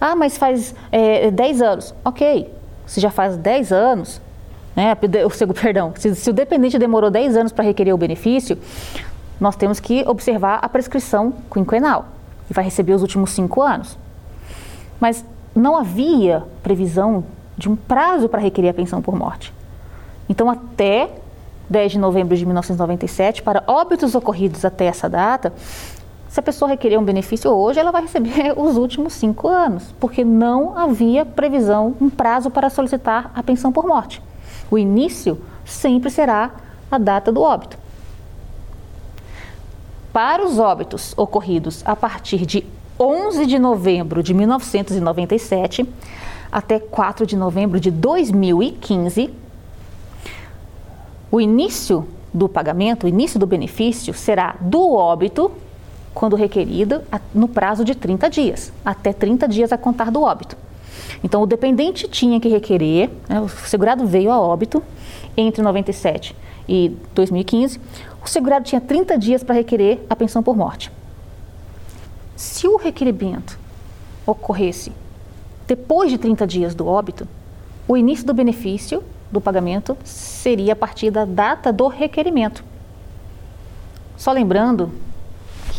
[0.00, 1.94] Ah, mas faz é, 10 anos.
[2.04, 2.54] Ok,
[2.86, 4.20] se já faz 10 anos,
[4.76, 4.92] né,
[5.26, 8.56] o, perdão, se, se o dependente demorou 10 anos para requerer o benefício,
[9.40, 12.06] nós temos que observar a prescrição quinquenal
[12.48, 13.98] e vai receber os últimos 5 anos.
[15.00, 17.24] Mas não havia previsão
[17.56, 19.52] de um prazo para requerer a pensão por morte.
[20.28, 21.10] Então, até
[21.68, 25.52] 10 de novembro de 1997, para óbitos ocorridos até essa data,
[26.30, 30.24] se a pessoa requerer um benefício hoje, ela vai receber os últimos cinco anos, porque
[30.24, 34.22] não havia previsão, um prazo para solicitar a pensão por morte.
[34.70, 36.52] O início sempre será
[36.88, 37.76] a data do óbito.
[40.12, 42.64] Para os óbitos ocorridos a partir de
[42.98, 45.88] 11 de novembro de 1997,
[46.50, 49.34] até 4 de novembro de 2015,
[51.30, 55.50] o início do pagamento, o início do benefício será do óbito,
[56.14, 57.02] quando requerido,
[57.34, 60.56] no prazo de 30 dias, até 30 dias a contar do óbito.
[61.22, 64.82] Então, o dependente tinha que requerer, né, o segurado veio a óbito
[65.36, 66.34] entre 97
[66.68, 67.80] e 2015,
[68.24, 70.90] o segurado tinha 30 dias para requerer a pensão por morte.
[72.36, 73.58] Se o requerimento
[74.26, 74.92] ocorresse
[75.66, 77.28] depois de 30 dias do óbito,
[77.86, 82.64] o início do benefício do pagamento seria a partir da data do requerimento.
[84.16, 84.90] Só lembrando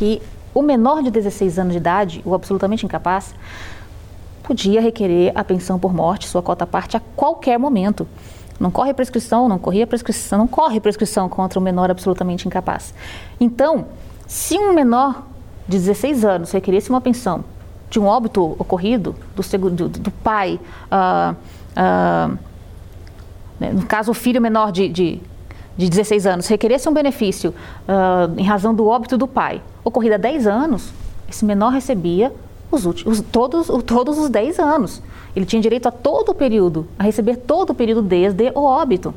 [0.02, 0.20] que
[0.52, 3.36] o menor de 16 anos de idade, o absolutamente incapaz,
[4.42, 8.08] podia requerer a pensão por morte, sua cota parte, a qualquer momento.
[8.60, 12.96] Não corre prescrição, não corria prescrição, não corre prescrição contra o menor absolutamente incapaz.
[13.40, 13.86] Então,
[14.26, 15.22] se um menor
[15.68, 17.46] de 16 anos requeresse uma pensão
[17.88, 20.60] de um óbito ocorrido do, do, do pai,
[20.92, 21.36] uh,
[21.78, 22.38] uh,
[23.72, 25.22] no caso o filho menor de, de,
[25.78, 27.54] de 16 anos, requeresse um benefício
[27.88, 30.92] uh, em razão do óbito do pai, ocorrido há 10 anos,
[31.30, 32.34] esse menor recebia
[32.72, 35.02] os últimos, todos, todos os 10 anos.
[35.36, 39.14] Ele tinha direito a todo o período, a receber todo o período desde o óbito.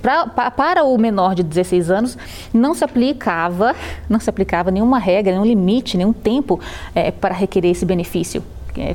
[0.00, 2.18] Pra, pra, para o menor de 16 anos
[2.52, 3.76] não se aplicava
[4.08, 6.58] não se aplicava nenhuma regra, nenhum limite, nenhum tempo
[6.92, 8.42] é, para requerer esse benefício
[8.76, 8.92] é,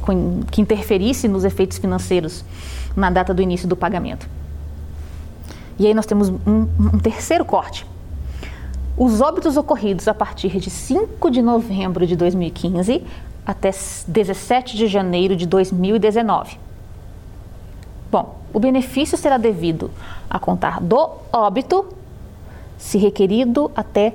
[0.51, 2.43] que interferisse nos efeitos financeiros
[2.97, 4.27] na data do início do pagamento.
[5.79, 7.85] E aí nós temos um, um terceiro corte.
[8.97, 13.05] Os óbitos ocorridos a partir de 5 de novembro de 2015
[13.45, 16.57] até 17 de janeiro de 2019.
[18.11, 19.91] Bom, o benefício será devido
[20.27, 21.85] a contar do óbito,
[22.79, 24.13] se requerido até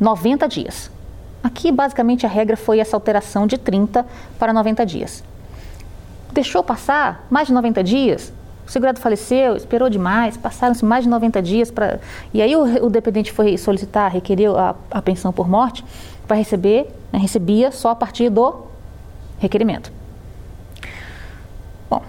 [0.00, 0.90] 90 dias.
[1.40, 4.04] Aqui, basicamente, a regra foi essa alteração de 30
[4.36, 5.22] para 90 dias.
[6.32, 8.32] Deixou passar mais de 90 dias,
[8.66, 12.00] o segurado faleceu, esperou demais, passaram-se mais de 90 dias para.
[12.32, 15.84] E aí o, o, dependente foi solicitar, requeriu a, a pensão por morte,
[16.26, 18.66] para receber, né, recebia só a partir do
[19.38, 19.92] requerimento.
[21.90, 22.02] Bom,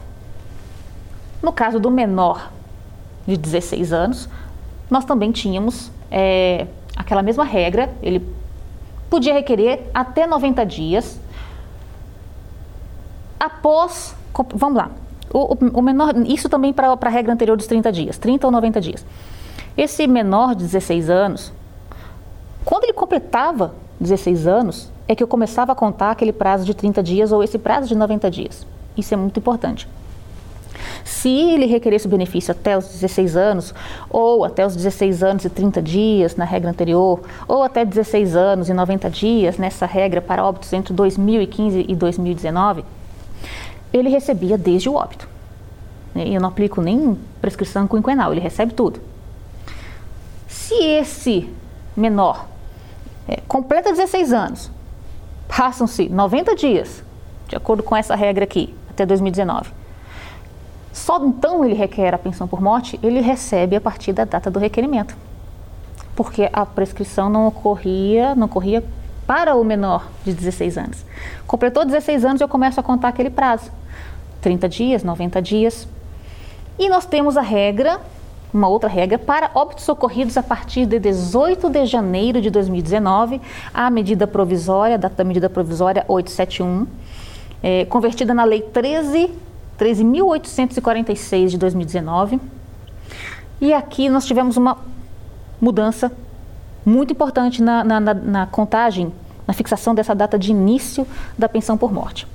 [1.44, 2.52] no caso do menor
[3.28, 4.30] de 16 anos,
[4.90, 8.26] nós também tínhamos é, aquela mesma regra, ele
[9.10, 11.20] podia requerer até 90 dias
[13.40, 14.16] após.
[14.54, 14.92] Vamos lá.
[15.38, 18.80] O, o, menor, isso também para a regra anterior dos 30 dias, 30 ou 90
[18.80, 19.06] dias.
[19.78, 21.52] Esse menor de 16 anos,
[22.64, 27.04] quando ele completava 16 anos, é que eu começava a contar aquele prazo de 30
[27.04, 28.66] dias ou esse prazo de 90 dias.
[28.96, 29.90] Isso é muito importante.
[31.04, 33.76] Se ele requeresse o benefício até os 16 anos,
[34.10, 38.70] ou até os 16 anos e 30 dias na regra anterior, ou até 16 anos
[38.70, 42.86] e 90 dias nessa regra para óbitos entre 2015 e 2019,
[43.98, 45.28] ele recebia desde o óbito.
[46.16, 49.00] E eu não aplico nem prescrição quinquenal, ele recebe tudo.
[50.48, 51.50] Se esse
[51.96, 52.48] menor
[53.28, 54.72] é, completa 16 anos,
[55.48, 57.04] Passam-se 90 dias,
[57.48, 59.72] de acordo com essa regra aqui, até 2019.
[60.92, 64.60] Só então ele requer a pensão por morte, ele recebe a partir da data do
[64.60, 65.16] requerimento.
[66.16, 68.84] Porque a prescrição não ocorria, não ocorria
[69.28, 71.06] para o menor de 16 anos.
[71.46, 73.72] Completou 16 anos, eu começo a contar aquele prazo.
[74.46, 75.88] 30 dias, 90 dias.
[76.78, 78.00] E nós temos a regra
[78.54, 83.42] uma outra regra para óbitos ocorridos a partir de 18 de janeiro de 2019,
[83.74, 86.88] a medida provisória, data da medida provisória 871,
[87.62, 89.30] é, convertida na Lei 13,
[89.78, 92.40] 13.846 de 2019.
[93.60, 94.78] E aqui nós tivemos uma
[95.60, 96.10] mudança
[96.86, 99.12] muito importante na, na, na, na contagem,
[99.46, 101.06] na fixação dessa data de início
[101.38, 102.26] da pensão por morte.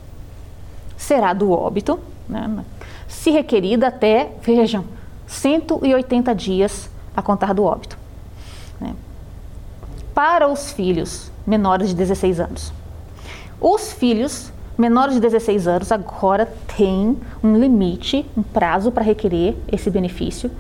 [1.00, 2.62] Será do óbito, né,
[3.08, 4.84] se requerida até, vejam,
[5.26, 7.96] 180 dias a contar do óbito.
[8.78, 8.94] Né?
[10.14, 12.72] Para os filhos menores de 16 anos.
[13.58, 16.44] Os filhos menores de 16 anos agora
[16.76, 20.50] têm um limite, um prazo para requerer esse benefício.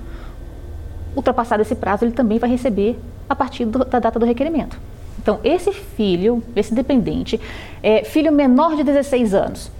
[1.14, 2.98] Ultrapassado esse prazo, ele também vai receber
[3.28, 4.80] a partir do, da data do requerimento.
[5.18, 7.38] Então, esse filho, esse dependente,
[7.82, 9.70] é, filho menor de 16 anos,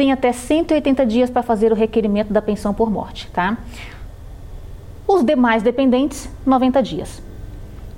[0.00, 3.58] tem até 180 dias para fazer o requerimento da pensão por morte, tá?
[5.06, 7.22] Os demais dependentes, 90 dias.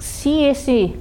[0.01, 0.99] Se esse,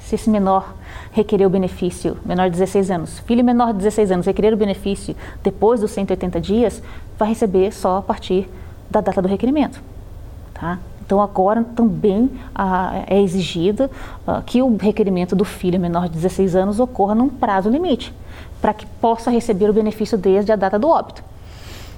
[0.00, 0.74] se esse menor
[1.12, 5.14] requerer o benefício, menor de 16 anos, filho menor de 16 anos requerer o benefício
[5.40, 6.82] depois dos 180 dias,
[7.16, 8.50] vai receber só a partir
[8.90, 9.80] da data do requerimento.
[10.52, 10.80] Tá?
[11.06, 13.88] Então, agora também ah, é exigido
[14.26, 18.12] ah, que o requerimento do filho menor de 16 anos ocorra num prazo limite,
[18.60, 21.22] para que possa receber o benefício desde a data do óbito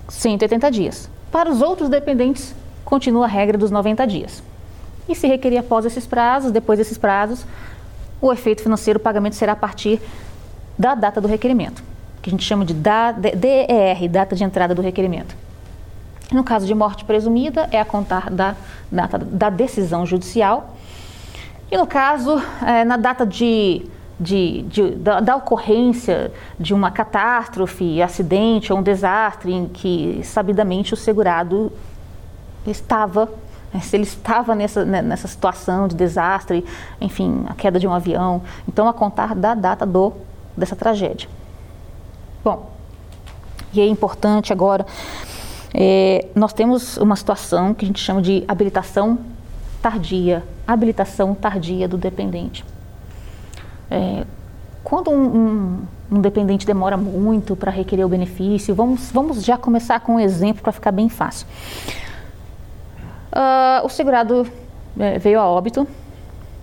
[0.09, 1.11] 180 dias.
[1.31, 4.43] Para os outros dependentes, continua a regra dos 90 dias.
[5.09, 7.45] E se requerer após esses prazos, depois desses prazos,
[8.21, 10.01] o efeito financeiro, o pagamento será a partir
[10.79, 11.83] da data do requerimento,
[12.21, 15.35] que a gente chama de DER, data de entrada do requerimento.
[16.33, 18.55] No caso de morte presumida, é a contar da
[18.91, 20.77] data da decisão judicial.
[21.71, 23.83] E no caso, é, na data de,
[24.21, 30.93] de, de da, da, ocorrência de uma catástrofe, acidente ou um desastre em que sabidamente
[30.93, 31.73] o segurado
[32.67, 33.31] estava,
[33.73, 36.63] né, se ele estava nessa, né, nessa situação de desastre,
[37.01, 38.43] enfim, a queda de um avião.
[38.69, 40.13] Então, a contar da data do,
[40.55, 41.27] dessa tragédia.
[42.45, 42.71] Bom,
[43.73, 44.85] e é importante agora,
[45.73, 49.19] é, nós temos uma situação que a gente chama de habilitação
[49.81, 52.65] tardia, habilitação tardia do dependente.
[53.91, 54.25] É,
[54.85, 55.79] quando um, um,
[56.13, 60.63] um, dependente demora muito para requerer o benefício, vamos, vamos já começar com um exemplo
[60.63, 61.47] para ficar bem fácil.
[63.33, 64.47] Uh, o segurado
[64.99, 65.87] é, veio a óbito.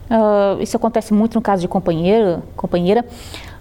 [0.09, 3.05] Uh, isso acontece muito no caso de companheiro, companheira.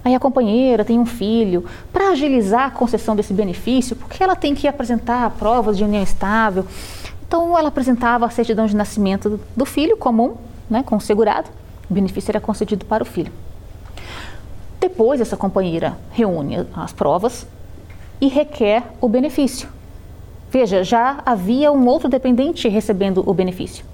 [0.05, 4.55] Aí a companheira tem um filho, para agilizar a concessão desse benefício, porque ela tem
[4.55, 6.65] que apresentar provas de união estável.
[7.27, 10.37] Então ela apresentava a certidão de nascimento do filho comum,
[10.71, 11.49] né, com o segurado.
[11.91, 13.33] O benefício era concedido para o filho.
[14.81, 17.47] Depois essa companheira reúne as provas
[18.21, 19.69] e requer o benefício.
[20.51, 23.85] Veja, já havia um outro dependente recebendo o benefício.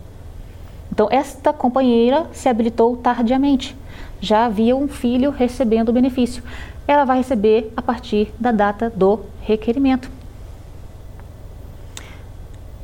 [0.93, 3.75] Então, esta companheira se habilitou tardiamente.
[4.21, 6.43] Já havia um filho recebendo o benefício.
[6.87, 10.11] Ela vai receber a partir da data do requerimento.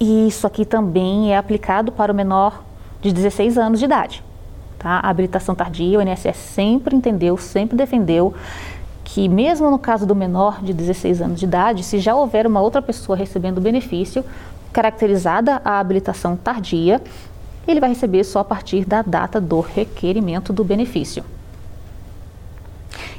[0.00, 2.64] E isso aqui também é aplicado para o menor
[3.02, 4.24] de 16 anos de idade.
[4.78, 5.00] Tá?
[5.02, 8.34] A habilitação tardia, o INSS sempre entendeu, sempre defendeu
[9.02, 12.60] que, mesmo no caso do menor de 16 anos de idade, se já houver uma
[12.60, 14.24] outra pessoa recebendo o benefício,
[14.72, 17.02] caracterizada a habilitação tardia,
[17.66, 21.24] ele vai receber só a partir da data do requerimento do benefício.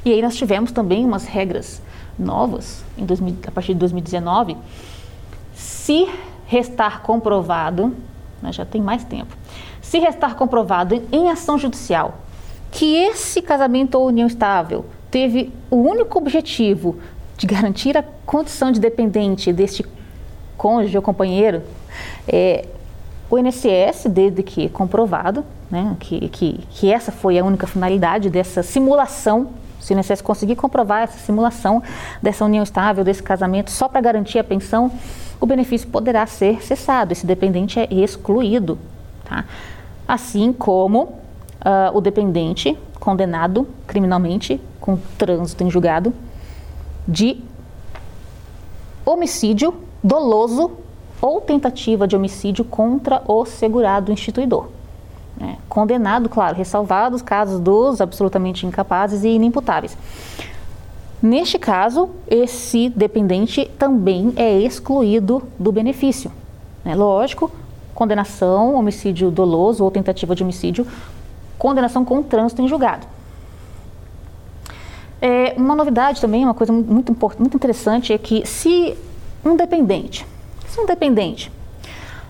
[0.04, 1.82] E aí nós tivemos também umas regras
[2.18, 4.56] novas em 2000, a partir de 2019.
[5.54, 6.08] Se
[6.46, 7.94] restar comprovado,
[8.40, 9.36] né, já tem mais tempo,
[9.90, 12.14] se restar comprovado em ação judicial
[12.70, 17.00] que esse casamento ou união estável teve o único objetivo
[17.36, 19.84] de garantir a condição de dependente deste
[20.56, 21.62] cônjuge ou companheiro,
[22.28, 22.66] é,
[23.28, 28.62] o INSS, desde que comprovado, né, que, que, que essa foi a única finalidade dessa
[28.62, 29.48] simulação,
[29.80, 31.82] se o INSS conseguir comprovar essa simulação
[32.22, 34.92] dessa união estável, desse casamento, só para garantir a pensão,
[35.40, 38.78] o benefício poderá ser cessado, esse dependente é excluído.
[39.24, 39.44] Tá?
[40.10, 46.12] Assim como uh, o dependente condenado criminalmente com trânsito em julgado
[47.06, 47.40] de
[49.06, 50.72] homicídio doloso
[51.22, 54.66] ou tentativa de homicídio contra o segurado instituidor.
[55.40, 59.96] É, condenado, claro, ressalvado os casos dos absolutamente incapazes e inimputáveis.
[61.22, 66.32] Neste caso, esse dependente também é excluído do benefício.
[66.84, 67.48] É lógico,
[67.94, 70.86] condenação, homicídio doloso ou tentativa de homicídio,
[71.58, 73.06] condenação com trânsito em julgado.
[75.20, 78.96] É, uma novidade também, uma coisa muito, muito interessante, é que se
[79.44, 80.26] um dependente
[80.70, 81.50] se um dependente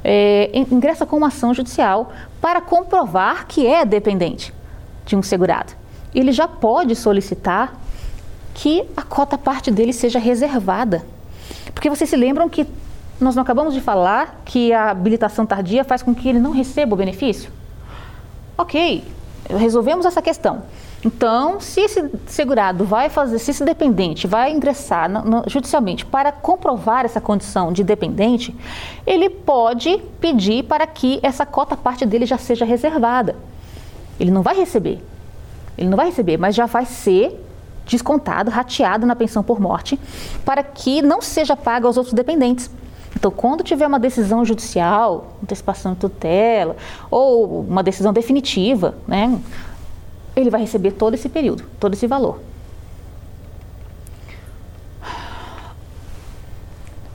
[0.03, 4.53] é, ingressa com uma ação judicial para comprovar que é dependente
[5.05, 5.75] de um segurado,
[6.15, 7.79] ele já pode solicitar
[8.55, 11.05] que a cota parte dele seja reservada.
[11.75, 12.67] Porque vocês se lembram que
[13.21, 16.95] nós não acabamos de falar que a habilitação tardia faz com que ele não receba
[16.95, 17.51] o benefício?
[18.57, 19.05] Ok,
[19.49, 20.63] resolvemos essa questão.
[21.05, 26.31] Então, se esse segurado vai fazer, se esse dependente vai ingressar no, no, judicialmente para
[26.31, 28.55] comprovar essa condição de dependente,
[29.07, 33.35] ele pode pedir para que essa cota parte dele já seja reservada.
[34.19, 35.03] Ele não vai receber.
[35.79, 37.47] Ele não vai receber, mas já vai ser
[37.87, 39.99] descontado, rateado na pensão por morte,
[40.45, 42.71] para que não seja paga aos outros dependentes.
[43.15, 46.77] Então, quando tiver uma decisão judicial, antecipação de tutela,
[47.11, 49.39] ou uma decisão definitiva, né,
[50.35, 52.41] ele vai receber todo esse período, todo esse valor.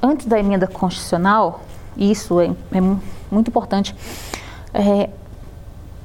[0.01, 1.63] Antes da emenda constitucional,
[1.97, 3.95] isso é, é muito importante,
[4.73, 5.09] é,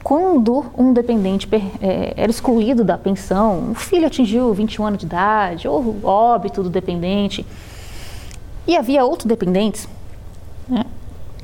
[0.03, 1.49] quando um dependente
[1.81, 6.71] é, era excluído da pensão, o filho atingiu 21 anos de idade, ou óbito do
[6.71, 7.45] dependente,
[8.71, 9.89] e havia outros dependentes,
[10.69, 10.85] né,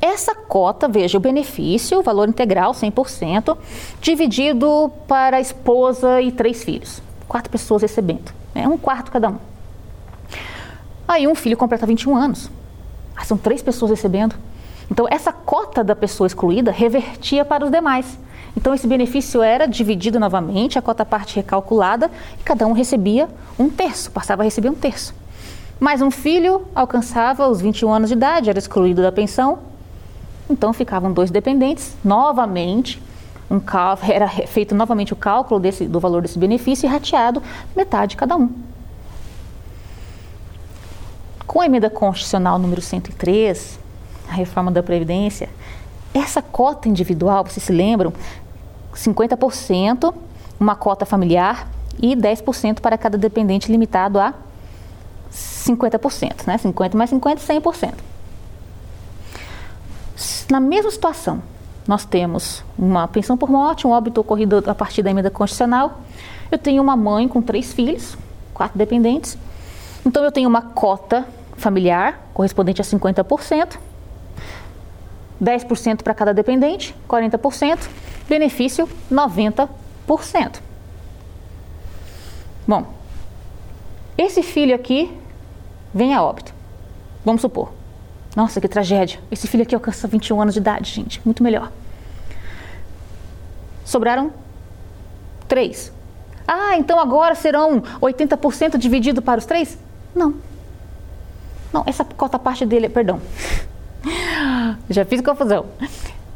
[0.01, 3.57] essa cota, veja, o benefício, o valor integral, 100%,
[3.99, 7.01] dividido para a esposa e três filhos.
[7.27, 8.67] Quatro pessoas recebendo, né?
[8.67, 9.37] um quarto cada um.
[11.07, 12.49] Aí um filho completa 21 anos.
[13.15, 14.35] Ah, são três pessoas recebendo.
[14.89, 18.17] Então, essa cota da pessoa excluída revertia para os demais.
[18.55, 22.09] Então, esse benefício era dividido novamente, a cota parte recalculada,
[22.39, 23.27] e cada um recebia
[23.59, 25.13] um terço, passava a receber um terço.
[25.79, 29.59] Mais um filho alcançava os 21 anos de idade, era excluído da pensão,
[30.49, 32.99] então ficavam dois dependentes, novamente,
[33.49, 33.61] um
[34.09, 37.43] era feito novamente o cálculo desse, do valor desse benefício e rateado
[37.75, 38.49] metade cada um.
[41.45, 43.79] Com a emenda constitucional número 103,
[44.29, 45.47] a reforma da Previdência,
[46.11, 48.11] essa cota individual, vocês se lembram,
[48.95, 50.11] 50%,
[50.59, 51.67] uma cota familiar
[52.01, 54.33] e 10% para cada dependente limitado a
[55.31, 56.57] 50%, né?
[56.57, 57.93] 50 mais 50, 100%.
[60.49, 61.41] Na mesma situação,
[61.87, 66.01] nós temos uma pensão por morte, um óbito ocorrido a partir da emenda constitucional.
[66.51, 68.17] Eu tenho uma mãe com três filhos,
[68.53, 69.37] quatro dependentes.
[70.05, 71.25] Então eu tenho uma cota
[71.55, 73.77] familiar correspondente a 50%,
[75.41, 77.89] 10% para cada dependente, 40%,
[78.27, 79.69] benefício 90%.
[82.67, 82.96] Bom,
[84.17, 85.11] esse filho aqui
[85.93, 86.53] vem a óbito.
[87.23, 87.71] Vamos supor.
[88.35, 89.19] Nossa, que tragédia.
[89.31, 91.21] Esse filho aqui alcança 21 anos de idade, gente.
[91.25, 91.71] Muito melhor.
[93.83, 94.31] Sobraram
[95.47, 95.91] três.
[96.47, 99.77] Ah, então agora serão 80% dividido para os três?
[100.15, 100.35] Não.
[101.73, 103.19] Não, essa cota parte dele, perdão.
[104.89, 105.65] Já fiz confusão.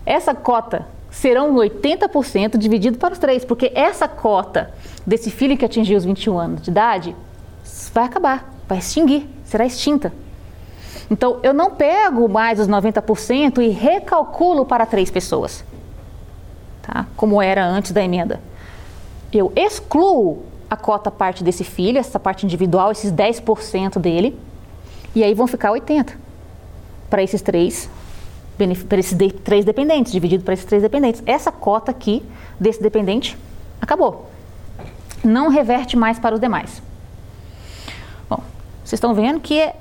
[0.05, 4.73] Essa cota serão 80% dividido para os três, porque essa cota
[5.05, 7.15] desse filho que atingiu os 21 anos de idade
[7.93, 10.13] vai acabar, vai extinguir, será extinta.
[11.09, 15.63] Então, eu não pego mais os 90% e recalculo para três pessoas,
[16.81, 17.05] tá?
[17.17, 18.39] como era antes da emenda.
[19.31, 24.39] Eu excluo a cota parte desse filho, essa parte individual, esses 10% dele,
[25.13, 26.15] e aí vão ficar 80%
[27.09, 27.89] para esses três
[28.87, 31.23] para esses de, três dependentes, dividido para esses três dependentes.
[31.25, 32.23] Essa cota aqui
[32.59, 33.35] desse dependente
[33.81, 34.29] acabou.
[35.23, 36.81] Não reverte mais para os demais.
[38.91, 39.71] Vocês estão vendo que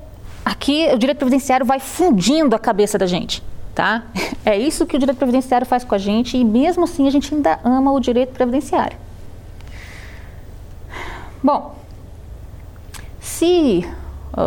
[0.44, 3.42] aqui o direito previdenciário vai fundindo a cabeça da gente,
[3.74, 4.04] tá?
[4.46, 7.34] É isso que o direito previdenciário faz com a gente e mesmo assim a gente
[7.34, 8.96] ainda ama o direito previdenciário.
[11.42, 11.74] Bom,
[13.20, 13.84] se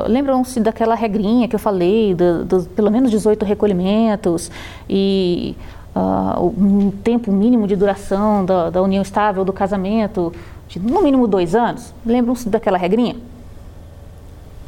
[0.08, 4.50] Lembram-se daquela regrinha que eu falei, do, do, pelo menos 18 recolhimentos
[4.90, 5.58] e
[5.94, 10.32] uh, um tempo mínimo de duração da, da, união estável do casamento,
[10.70, 11.94] de no mínimo dois anos?
[12.06, 13.18] Lembram-se daquela regrinha?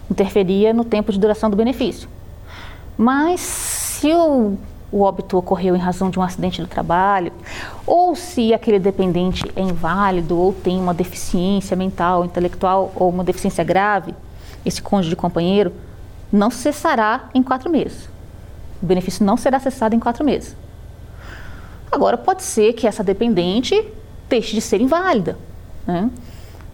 [0.10, 2.08] Interferia no tempo de duração do benefício.
[2.98, 4.58] Mas se o,
[4.92, 7.32] o óbito ocorreu em razão de um acidente do trabalho,
[7.86, 13.64] ou se aquele dependente é inválido ou tem uma deficiência mental, intelectual ou uma deficiência
[13.64, 14.14] grave,
[14.66, 15.74] esse cônjuge companheiro,
[16.32, 18.10] não cessará em quatro meses.
[18.82, 20.56] O benefício não será cessado em quatro meses.
[21.92, 23.82] Agora, pode ser que essa dependente
[24.28, 25.38] deixe de ser inválida.
[25.88, 26.10] Né?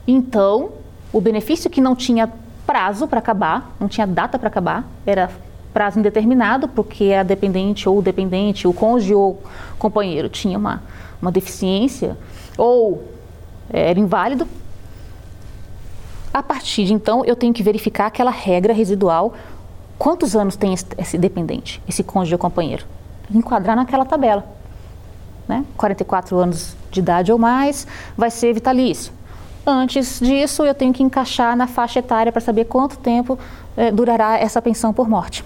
[0.08, 0.72] Então,
[1.14, 2.32] o benefício que não tinha
[2.72, 5.30] prazo para acabar, não tinha data para acabar, era
[5.74, 9.44] prazo indeterminado, porque a dependente ou o dependente, o cônjuge ou
[9.78, 10.82] companheiro tinha uma,
[11.22, 12.18] uma deficiência
[12.58, 13.12] ou
[13.70, 14.48] era inválido,
[16.34, 19.34] a partir de então, eu tenho que verificar aquela regra residual.
[20.00, 22.86] Quantos anos tem esse dependente, esse cônjuge ou companheiro?
[23.30, 24.46] Enquadrar naquela tabela.
[25.46, 25.66] Né?
[25.76, 29.12] 44 anos de idade ou mais, vai ser vitalício.
[29.66, 33.38] Antes disso, eu tenho que encaixar na faixa etária para saber quanto tempo
[33.78, 35.44] eh, durará essa pensão por morte.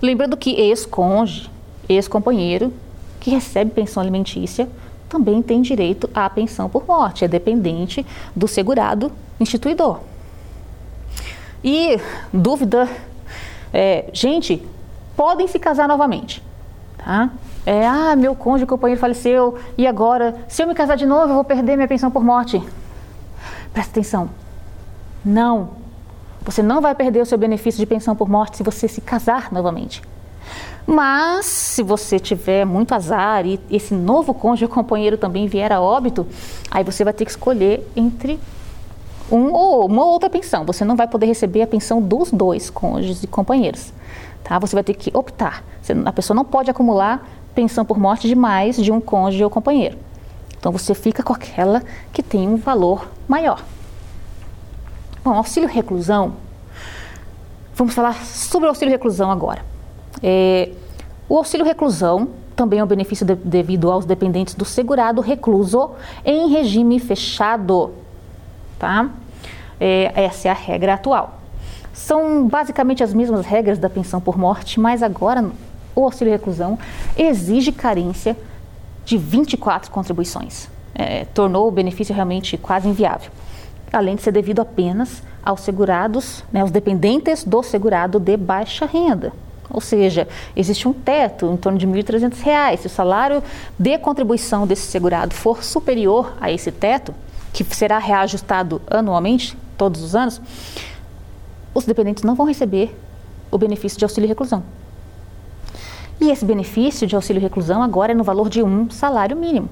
[0.00, 1.50] Lembrando que ex-cônjuge,
[1.88, 2.72] ex-companheiro,
[3.20, 4.68] que recebe pensão alimentícia,
[5.08, 8.04] também tem direito à pensão por morte, é dependente
[8.34, 10.00] do segurado instituidor.
[11.62, 11.98] E
[12.32, 12.88] dúvida,
[13.72, 14.62] é, gente,
[15.16, 16.42] podem se casar novamente,
[16.98, 17.30] tá?
[17.66, 21.34] É, ah, meu cônjuge, companheiro faleceu, e agora, se eu me casar de novo, eu
[21.34, 22.62] vou perder minha pensão por morte.
[23.72, 24.28] Presta atenção.
[25.24, 25.70] Não.
[26.42, 29.50] Você não vai perder o seu benefício de pensão por morte se você se casar
[29.50, 30.02] novamente.
[30.86, 36.26] Mas, se você tiver muito azar e esse novo cônjuge companheiro também vier a óbito,
[36.70, 38.38] aí você vai ter que escolher entre
[39.32, 40.66] um ou uma outra pensão.
[40.66, 43.94] Você não vai poder receber a pensão dos dois cônjuges e companheiros.
[44.42, 44.58] Tá?
[44.58, 45.64] Você vai ter que optar.
[46.04, 49.96] a pessoa não pode acumular pensão por morte de mais de um cônjuge ou companheiro.
[50.58, 51.82] Então você fica com aquela
[52.12, 53.62] que tem um valor maior.
[55.22, 56.34] Bom, auxílio reclusão.
[57.74, 59.64] Vamos falar sobre o auxílio reclusão agora.
[60.22, 60.70] É,
[61.28, 65.90] o auxílio reclusão também é um benefício de, devido aos dependentes do segurado recluso
[66.24, 67.92] em regime fechado.
[68.78, 69.10] Tá?
[69.80, 71.40] É, essa é a regra atual.
[71.92, 75.50] São basicamente as mesmas regras da pensão por morte, mas agora
[75.94, 76.78] o auxílio reclusão
[77.16, 78.36] exige carência
[79.04, 80.68] de 24 contribuições.
[80.94, 83.30] É, tornou o benefício realmente quase inviável.
[83.92, 89.32] Além de ser devido apenas aos segurados, né, aos dependentes do segurado de baixa renda.
[89.70, 92.76] Ou seja, existe um teto em torno de R$ 1.300.
[92.76, 93.42] Se o salário
[93.78, 97.14] de contribuição desse segurado for superior a esse teto,
[97.52, 100.40] que será reajustado anualmente, todos os anos,
[101.74, 102.96] os dependentes não vão receber
[103.50, 104.62] o benefício de auxílio reclusão.
[106.20, 109.68] E esse benefício de auxílio reclusão agora é no valor de um salário mínimo.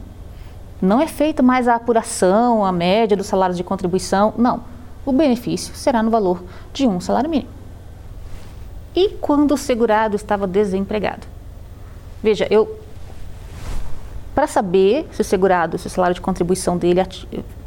[0.80, 4.64] Não é feita mais a apuração, a média dos salários de contribuição, não.
[5.06, 7.62] O benefício será no valor de um salário mínimo
[8.94, 11.26] e quando o segurado estava desempregado.
[12.22, 12.78] Veja, eu
[14.34, 17.00] para saber se o segurado, se o salário de contribuição dele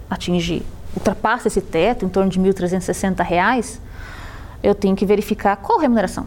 [0.10, 0.66] atinge,
[0.96, 3.80] ultrapassa esse teto, em torno de R$ 1.360,
[4.64, 6.26] eu tenho que verificar qual remuneração.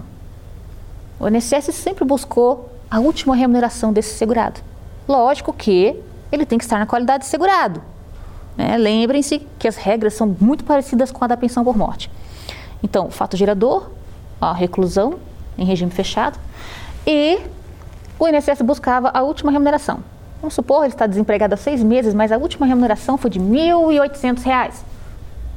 [1.20, 4.60] O INSS sempre buscou a última remuneração desse segurado.
[5.06, 5.96] Lógico que
[6.30, 7.82] ele tem que estar na qualidade de segurado.
[8.56, 8.76] Né?
[8.76, 12.10] Lembrem-se que as regras são muito parecidas com a da pensão por morte.
[12.82, 13.90] Então, o fato gerador,
[14.40, 15.18] a reclusão
[15.56, 16.38] em regime fechado
[17.06, 17.40] e
[18.18, 20.00] o INSS buscava a última remuneração.
[20.40, 23.44] Vamos supor, ele está desempregado há seis meses, mas a última remuneração foi de R$
[23.44, 24.74] 1.800.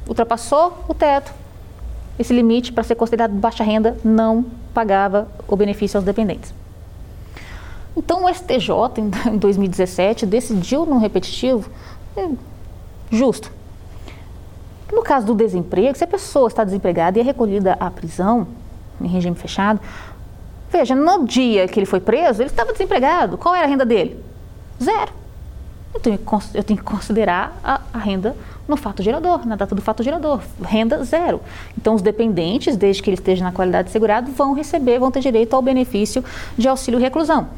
[0.08, 1.32] Ultrapassou o teto.
[2.22, 6.54] Esse limite, para ser considerado baixa renda, não pagava o benefício aos dependentes.
[7.96, 9.08] Então, o STJ, em
[9.38, 11.68] 2017, decidiu no repetitivo
[12.16, 12.36] hum,
[13.10, 13.50] justo.
[14.92, 18.46] No caso do desemprego, se a pessoa está desempregada e é recolhida à prisão,
[19.00, 19.80] em regime fechado,
[20.70, 23.36] veja, no dia que ele foi preso, ele estava desempregado.
[23.36, 24.22] Qual era a renda dele?
[24.80, 25.12] Zero.
[25.94, 26.18] Eu tenho,
[26.54, 28.34] eu tenho que considerar a, a, renda
[28.66, 30.40] no fato gerador, na data do fato gerador.
[30.62, 31.40] Renda zero.
[31.76, 35.20] Então, os dependentes, desde que ele esteja na qualidade de segurado, vão receber, vão ter
[35.20, 36.24] direito ao benefício
[36.56, 37.48] de auxílio reclusão.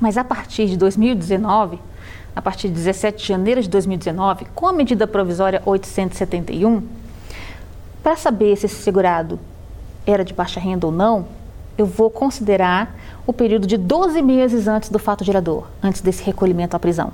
[0.00, 1.78] Mas a partir de 2019,
[2.34, 6.82] a partir de 17 de janeiro de 2019, com a medida provisória 871,
[8.02, 9.38] para saber se esse segurado
[10.06, 11.26] era de baixa renda ou não,
[11.76, 12.94] eu vou considerar
[13.26, 17.12] o período de 12 meses antes do fato gerador, antes desse recolhimento à prisão.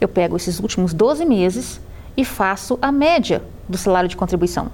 [0.00, 1.80] Eu pego esses últimos 12 meses
[2.16, 4.70] e faço a média do salário de contribuição.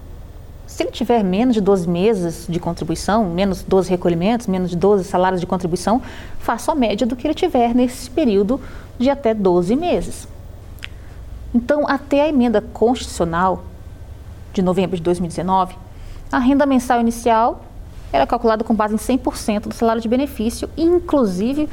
[0.67, 5.05] Se ele tiver menos de 12 meses de contribuição, menos 12 recolhimentos, menos de 12
[5.05, 6.01] salários de contribuição,
[6.39, 8.61] faço a média do que ele tiver nesse período
[8.99, 10.29] de até 12 meses.
[11.55, 13.65] Então, até a emenda constitucional
[14.55, 15.77] de novembro de 2019,
[16.31, 17.65] a renda mensal inicial
[18.13, 21.69] era calculada com base em 100% do salário de benefício, inclusive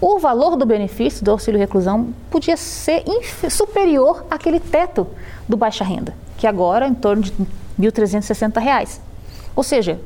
[0.00, 3.02] o valor do benefício do auxílio reclusão podia ser
[3.50, 5.06] superior àquele teto
[5.48, 7.46] do baixa renda, que agora é em torno de R$
[7.80, 9.00] 1.360.
[9.56, 10.00] Ou seja,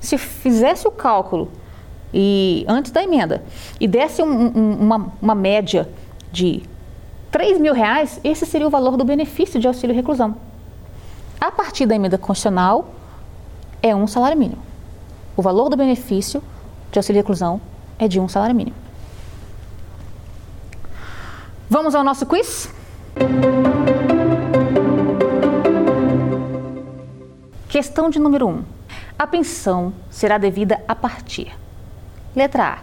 [0.00, 1.48] se fizesse o cálculo
[2.12, 3.44] e antes da emenda
[3.78, 5.88] e desse um, um, uma, uma média
[6.32, 6.62] de
[7.32, 10.34] R$ mil reais, esse seria o valor do benefício de auxílio reclusão.
[11.40, 12.88] A partir da emenda constitucional,
[13.80, 14.60] é um salário mínimo.
[15.36, 16.42] O valor do benefício
[16.90, 17.60] de auxílio reclusão
[18.00, 18.87] é de um salário mínimo.
[21.70, 22.70] Vamos ao nosso quiz?
[27.68, 28.50] Questão de número 1.
[28.50, 28.64] Um.
[29.18, 31.54] A pensão será devida a partir.
[32.34, 32.78] Letra A.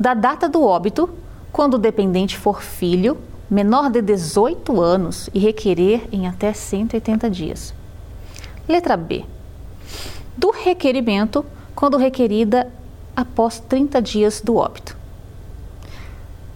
[0.00, 1.10] Da data do óbito,
[1.52, 3.18] quando o dependente for filho,
[3.50, 7.74] menor de 18 anos e requerer em até 180 dias.
[8.66, 9.26] Letra B.
[10.34, 12.72] Do requerimento, quando requerida
[13.14, 14.96] após 30 dias do óbito.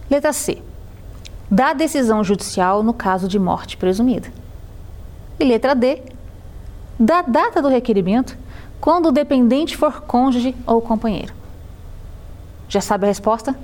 [0.09, 0.68] Letra C
[1.49, 4.31] da decisão judicial no caso de morte presumida.
[5.39, 6.01] E letra D,
[6.99, 8.37] da data do requerimento,
[8.79, 11.33] quando o dependente for cônjuge ou companheiro.
[12.67, 13.55] Já sabe a resposta?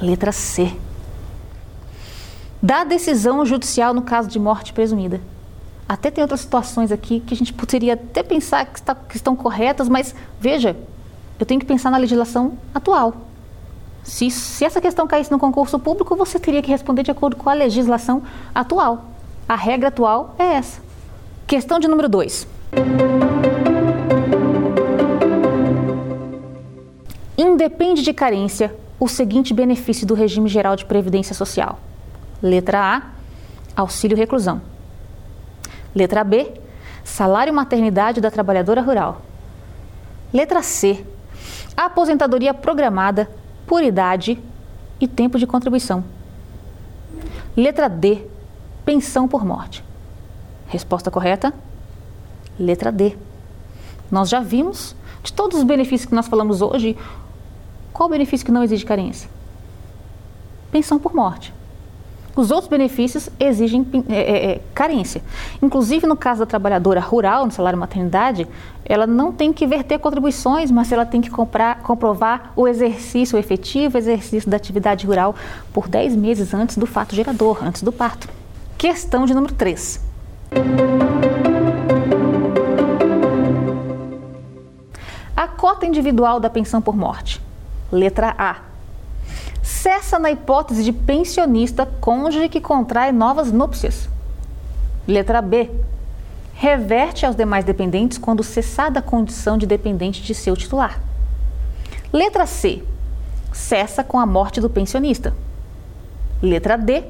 [0.00, 0.74] Letra C.
[2.60, 5.20] Da decisão judicial no caso de morte presumida.
[5.88, 9.36] Até tem outras situações aqui que a gente poderia até pensar que, está, que estão
[9.36, 10.76] corretas, mas veja,
[11.38, 13.27] eu tenho que pensar na legislação atual.
[14.02, 17.50] Se, se essa questão caísse no concurso público, você teria que responder de acordo com
[17.50, 18.22] a legislação
[18.54, 19.04] atual.
[19.48, 20.80] A regra atual é essa.
[21.46, 22.46] Questão de número 2.
[27.36, 31.78] Independe de carência o seguinte benefício do regime geral de previdência social:
[32.42, 33.02] letra A,
[33.80, 34.60] auxílio reclusão.
[35.94, 36.52] Letra B,
[37.04, 39.22] salário maternidade da trabalhadora rural.
[40.32, 41.04] Letra C,
[41.76, 43.30] aposentadoria programada
[43.68, 44.42] por idade
[44.98, 46.02] e tempo de contribuição.
[47.54, 48.26] Letra D,
[48.84, 49.84] pensão por morte.
[50.66, 51.52] Resposta correta?
[52.58, 53.16] Letra D.
[54.10, 56.96] Nós já vimos de todos os benefícios que nós falamos hoje,
[57.92, 59.28] qual benefício que não exige carência?
[60.72, 61.52] Pensão por morte.
[62.38, 65.20] Os outros benefícios exigem é, é, carência.
[65.60, 68.46] Inclusive, no caso da trabalhadora rural, no salário maternidade,
[68.84, 73.40] ela não tem que verter contribuições, mas ela tem que comprar, comprovar o exercício o
[73.40, 75.34] efetivo, exercício da atividade rural
[75.72, 78.28] por 10 meses antes do fato gerador, antes do parto.
[78.78, 80.00] Questão de número 3.
[85.36, 87.40] A cota individual da pensão por morte.
[87.90, 88.67] Letra A
[89.68, 94.08] cessa na hipótese de pensionista cônjuge que contrai novas núpcias.
[95.06, 95.70] Letra B.
[96.54, 100.98] Reverte aos demais dependentes quando cessada a condição de dependente de seu titular.
[102.10, 102.82] Letra C.
[103.52, 105.34] Cessa com a morte do pensionista.
[106.42, 107.04] Letra D.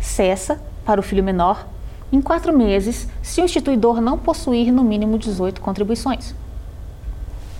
[0.00, 1.66] Cessa para o filho menor
[2.10, 6.34] em quatro meses se o instituidor não possuir no mínimo 18 contribuições.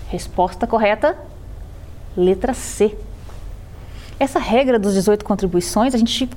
[0.09, 1.19] Resposta correta:
[2.17, 2.97] letra C.
[4.21, 6.29] Essa regra dos 18 contribuições, a gente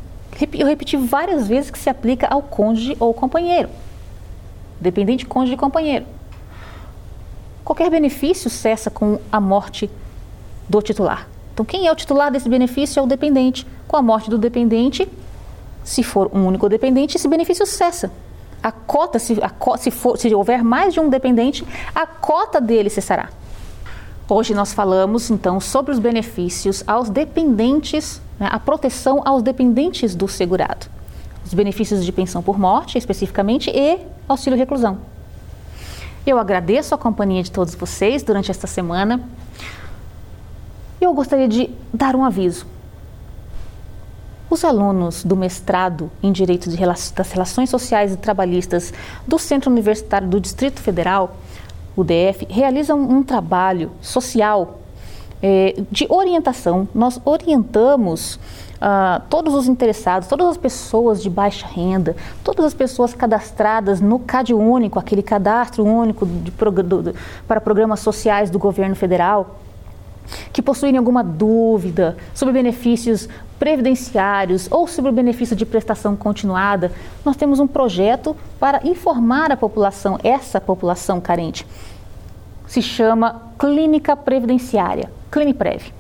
[0.58, 3.70] Eu repeti várias vezes que se aplica ao cônjuge ou companheiro.
[4.80, 6.06] Dependente, cônjuge e companheiro.
[7.64, 9.90] Qualquer benefício cessa com a morte
[10.68, 11.28] do titular.
[11.54, 13.68] Então, quem é o titular desse benefício é o dependente.
[13.86, 15.08] Com a morte do dependente,
[15.84, 18.12] se for um único dependente, esse benefício cessa.
[18.62, 22.90] A cota, se, a, se, for, se houver mais de um dependente, a cota dele
[22.90, 23.30] cessará.
[24.30, 30.30] Hoje nós falamos então sobre os benefícios aos dependentes, né, a proteção aos dependentes do
[30.30, 30.88] segurado.
[31.46, 34.98] Os benefícios de pensão por morte, especificamente, e auxílio reclusão.
[36.26, 39.22] Eu agradeço a companhia de todos vocês durante esta semana.
[41.02, 42.66] Eu gostaria de dar um aviso.
[44.50, 48.94] Os alunos do mestrado em Direito das Relações Sociais e Trabalhistas
[49.28, 51.36] do Centro Universitário do Distrito Federal,
[51.96, 54.80] o DF, realizam um trabalho social
[55.42, 56.88] eh, de orientação.
[56.94, 58.40] Nós orientamos
[58.84, 64.20] Uh, todos os interessados, todas as pessoas de baixa renda, todas as pessoas cadastradas no
[64.20, 67.16] CAD único, aquele cadastro único de, do,
[67.48, 69.62] para programas sociais do governo federal,
[70.52, 73.28] que possuírem alguma dúvida sobre benefícios
[73.60, 76.92] previdenciários ou sobre o benefício de prestação continuada,
[77.24, 81.66] nós temos um projeto para informar a população, essa população carente.
[82.68, 85.94] Se chama Clínica Previdenciária, Cliniprev.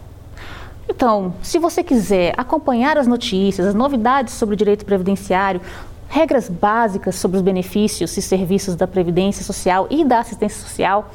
[0.89, 5.61] Então, se você quiser acompanhar as notícias, as novidades sobre o direito previdenciário,
[6.09, 11.11] regras básicas sobre os benefícios e serviços da Previdência Social e da assistência social,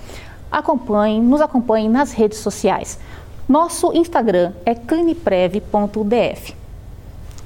[0.51, 2.99] acompanhem, nos acompanhem nas redes sociais.
[3.49, 6.55] Nosso Instagram é cliniprev.df.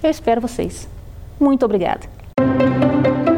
[0.02, 0.88] Eu espero vocês.
[1.38, 2.00] Muito obrigada.